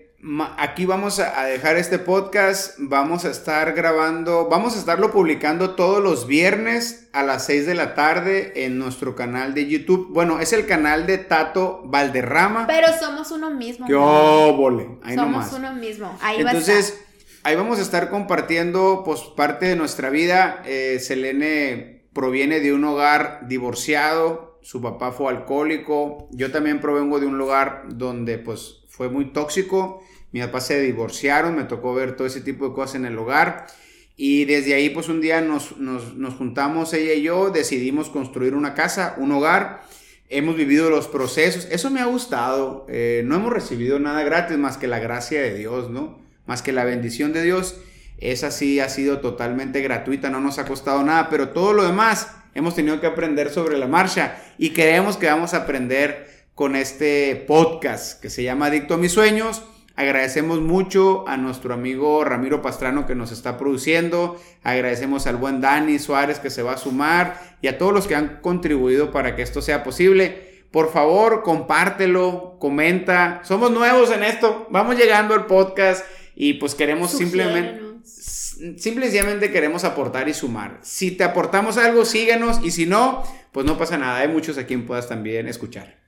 aquí 0.57 0.85
vamos 0.85 1.19
a 1.19 1.43
dejar 1.45 1.77
este 1.77 1.97
podcast. 1.99 2.75
Vamos 2.79 3.25
a 3.25 3.29
estar 3.29 3.73
grabando, 3.73 4.47
vamos 4.49 4.75
a 4.75 4.79
estarlo 4.79 5.11
publicando 5.11 5.71
todos 5.75 6.03
los 6.03 6.27
viernes 6.27 7.07
a 7.13 7.23
las 7.23 7.45
6 7.45 7.65
de 7.65 7.75
la 7.75 7.95
tarde 7.95 8.65
en 8.65 8.77
nuestro 8.77 9.15
canal 9.15 9.53
de 9.53 9.67
YouTube. 9.67 10.09
Bueno, 10.11 10.39
es 10.39 10.51
el 10.53 10.65
canal 10.65 11.05
de 11.07 11.17
Tato 11.19 11.81
Valderrama. 11.85 12.67
pero 12.67 12.87
somos 12.99 13.31
uno 13.31 13.49
mismo. 13.51 13.87
¡Qué 13.87 13.93
amor. 13.93 14.53
óvole! 14.53 14.89
Ahí 15.03 15.15
somos 15.15 15.31
nomás. 15.31 15.53
uno 15.53 15.73
mismo. 15.73 16.17
Ahí 16.21 16.43
va 16.43 16.49
a 16.49 16.53
Entonces, 16.53 16.89
estar. 16.89 17.05
ahí 17.43 17.55
vamos 17.55 17.79
a 17.79 17.81
estar 17.81 18.09
compartiendo 18.09 19.03
pues 19.05 19.21
parte 19.21 19.67
de 19.67 19.75
nuestra 19.75 20.09
vida. 20.09 20.61
Eh, 20.65 20.99
Selene 20.99 22.07
proviene 22.13 22.59
de 22.59 22.73
un 22.73 22.83
hogar 22.83 23.47
divorciado, 23.47 24.59
su 24.61 24.81
papá 24.81 25.11
fue 25.13 25.29
alcohólico, 25.31 26.27
yo 26.31 26.51
también 26.51 26.81
provengo 26.81 27.19
de 27.19 27.27
un 27.27 27.37
lugar 27.37 27.83
donde 27.87 28.37
pues 28.39 28.83
fue 28.89 29.07
muy 29.09 29.31
tóxico, 29.31 30.03
mi 30.31 30.41
papá 30.41 30.61
se 30.61 30.79
divorciaron, 30.81 31.55
me 31.55 31.63
tocó 31.63 31.93
ver 31.93 32.15
todo 32.15 32.27
ese 32.27 32.41
tipo 32.41 32.69
de 32.69 32.75
cosas 32.75 32.95
en 32.95 33.05
el 33.05 33.17
hogar. 33.17 33.67
Y 34.15 34.45
desde 34.45 34.73
ahí, 34.73 34.89
pues 34.89 35.07
un 35.07 35.21
día 35.21 35.41
nos, 35.41 35.77
nos, 35.77 36.15
nos 36.15 36.33
juntamos 36.35 36.93
ella 36.93 37.13
y 37.13 37.21
yo, 37.21 37.51
decidimos 37.51 38.09
construir 38.09 38.53
una 38.53 38.73
casa, 38.73 39.15
un 39.17 39.31
hogar. 39.31 39.81
Hemos 40.27 40.55
vivido 40.55 40.89
los 40.89 41.07
procesos. 41.07 41.67
Eso 41.71 41.89
me 41.89 42.01
ha 42.01 42.05
gustado. 42.05 42.85
Eh, 42.89 43.23
no 43.25 43.35
hemos 43.35 43.53
recibido 43.53 43.97
nada 43.97 44.21
gratis 44.23 44.57
más 44.57 44.77
que 44.77 44.87
la 44.87 44.99
gracia 44.99 45.41
de 45.41 45.55
Dios, 45.55 45.89
¿no? 45.89 46.19
Más 46.45 46.61
que 46.61 46.73
la 46.73 46.83
bendición 46.83 47.33
de 47.33 47.43
Dios. 47.43 47.79
Esa 48.19 48.51
sí 48.51 48.79
ha 48.79 48.89
sido 48.89 49.21
totalmente 49.21 49.81
gratuita, 49.81 50.29
no 50.29 50.41
nos 50.41 50.59
ha 50.59 50.65
costado 50.65 51.03
nada, 51.03 51.29
pero 51.29 51.49
todo 51.49 51.71
lo 51.71 51.83
demás 51.83 52.35
hemos 52.53 52.75
tenido 52.75 52.99
que 52.99 53.07
aprender 53.07 53.49
sobre 53.49 53.77
la 53.77 53.87
marcha 53.87 54.35
y 54.57 54.71
creemos 54.71 55.15
que 55.15 55.27
vamos 55.27 55.53
a 55.53 55.57
aprender 55.59 56.27
con 56.53 56.75
este 56.75 57.45
podcast 57.47 58.21
que 58.21 58.29
se 58.29 58.43
llama 58.43 58.65
Adicto 58.65 58.95
a 58.95 58.97
mis 58.97 59.13
sueños. 59.13 59.63
Agradecemos 59.99 60.61
mucho 60.61 61.27
a 61.27 61.35
nuestro 61.35 61.73
amigo 61.73 62.23
Ramiro 62.23 62.61
Pastrano 62.61 63.05
que 63.05 63.15
nos 63.15 63.33
está 63.33 63.57
produciendo. 63.57 64.41
Agradecemos 64.63 65.27
al 65.27 65.35
buen 65.35 65.59
Dani 65.59 65.99
Suárez 65.99 66.39
que 66.39 66.49
se 66.49 66.63
va 66.63 66.71
a 66.71 66.77
sumar 66.77 67.37
y 67.61 67.67
a 67.67 67.77
todos 67.77 67.91
los 67.91 68.07
que 68.07 68.15
han 68.15 68.39
contribuido 68.39 69.11
para 69.11 69.35
que 69.35 69.41
esto 69.41 69.61
sea 69.61 69.83
posible. 69.83 70.63
Por 70.71 70.93
favor, 70.93 71.43
compártelo, 71.43 72.55
comenta. 72.61 73.41
Somos 73.43 73.71
nuevos 73.71 74.09
en 74.11 74.23
esto. 74.23 74.67
Vamos 74.69 74.95
llegando 74.95 75.33
al 75.33 75.47
podcast 75.47 76.05
y 76.33 76.53
pues 76.53 76.75
queremos 76.75 77.11
simplemente 77.11 77.81
Sugiérenos. 78.05 78.81
simple 78.81 79.05
y 79.05 79.09
sencillamente 79.09 79.51
queremos 79.51 79.83
aportar 79.83 80.29
y 80.29 80.33
sumar. 80.33 80.79
Si 80.81 81.11
te 81.11 81.25
aportamos 81.25 81.75
algo, 81.77 82.05
síguenos 82.05 82.61
y 82.63 82.71
si 82.71 82.85
no, 82.85 83.21
pues 83.51 83.65
no 83.65 83.77
pasa 83.77 83.97
nada. 83.97 84.19
Hay 84.19 84.29
muchos 84.29 84.57
a 84.57 84.65
quien 84.65 84.85
puedas 84.85 85.09
también 85.09 85.49
escuchar. 85.49 85.99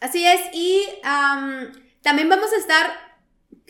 Así 0.00 0.26
es, 0.26 0.40
y 0.52 0.82
am, 1.04 1.70
también 2.02 2.28
vamos 2.28 2.52
a 2.52 2.56
estar 2.56 3.07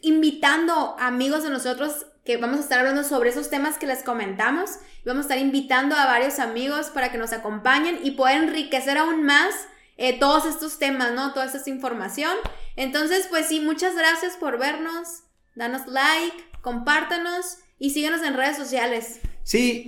invitando 0.02 0.96
amigos 0.98 1.42
de 1.42 1.50
nosotros 1.50 2.06
que 2.24 2.36
vamos 2.36 2.58
a 2.58 2.62
estar 2.62 2.78
hablando 2.78 3.04
sobre 3.04 3.30
esos 3.30 3.48
temas 3.48 3.78
que 3.78 3.86
les 3.86 4.02
comentamos. 4.02 4.70
Y 5.02 5.08
vamos 5.08 5.24
a 5.24 5.28
estar 5.28 5.38
invitando 5.38 5.96
a 5.96 6.06
varios 6.06 6.38
amigos 6.38 6.88
para 6.88 7.10
que 7.10 7.18
nos 7.18 7.32
acompañen 7.32 7.98
y 8.02 8.10
puedan 8.12 8.44
enriquecer 8.44 8.98
aún 8.98 9.24
más 9.24 9.54
eh, 9.96 10.18
todos 10.18 10.46
estos 10.46 10.78
temas, 10.78 11.12
¿no? 11.12 11.32
Toda 11.32 11.46
esta 11.46 11.70
información. 11.70 12.32
Entonces, 12.76 13.26
pues 13.30 13.46
sí, 13.46 13.60
muchas 13.60 13.96
gracias 13.96 14.36
por 14.36 14.58
vernos. 14.58 15.22
Danos 15.54 15.86
like, 15.86 16.36
compártanos 16.60 17.58
y 17.78 17.90
síguenos 17.90 18.22
en 18.22 18.34
redes 18.34 18.56
sociales. 18.56 19.20
Sí, 19.42 19.86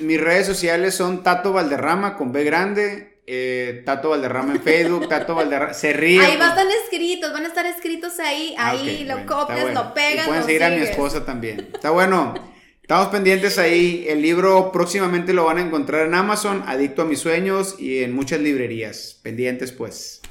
mis 0.00 0.20
redes 0.20 0.46
sociales 0.46 0.96
son 0.96 1.22
Tato 1.22 1.52
Valderrama 1.52 2.16
con 2.16 2.32
B 2.32 2.42
grande, 2.42 3.17
eh, 3.28 3.82
Tato 3.84 4.10
Valderrama 4.10 4.54
en 4.54 4.62
Facebook, 4.62 5.08
Tato 5.08 5.34
Valderrama, 5.34 5.74
se 5.74 5.92
ríe. 5.92 6.20
Ahí 6.20 6.36
van 6.36 6.48
a 6.50 6.60
estar 6.60 6.66
escritos, 6.84 7.32
van 7.32 7.44
a 7.44 7.48
estar 7.48 7.66
escritos 7.66 8.18
ahí, 8.18 8.54
Ah, 8.56 8.70
ahí 8.70 9.04
lo 9.04 9.14
bueno, 9.16 9.36
copias, 9.36 9.62
bueno. 9.62 9.84
lo 9.84 9.94
pegas, 9.94 10.24
Y 10.24 10.28
pueden 10.28 10.40
lo 10.40 10.46
seguir 10.46 10.64
a 10.64 10.70
mi 10.70 10.80
esposa 10.80 11.24
también. 11.24 11.68
Está 11.72 11.90
bueno. 11.90 12.34
Estamos 12.80 13.08
pendientes 13.08 13.58
ahí. 13.58 14.06
El 14.08 14.22
libro 14.22 14.72
próximamente 14.72 15.34
lo 15.34 15.44
van 15.44 15.58
a 15.58 15.60
encontrar 15.60 16.06
en 16.06 16.14
Amazon, 16.14 16.64
Adicto 16.66 17.02
a 17.02 17.04
mis 17.04 17.18
sueños 17.18 17.76
y 17.78 18.02
en 18.02 18.14
muchas 18.14 18.40
librerías. 18.40 19.20
Pendientes 19.22 19.72
pues. 19.72 20.22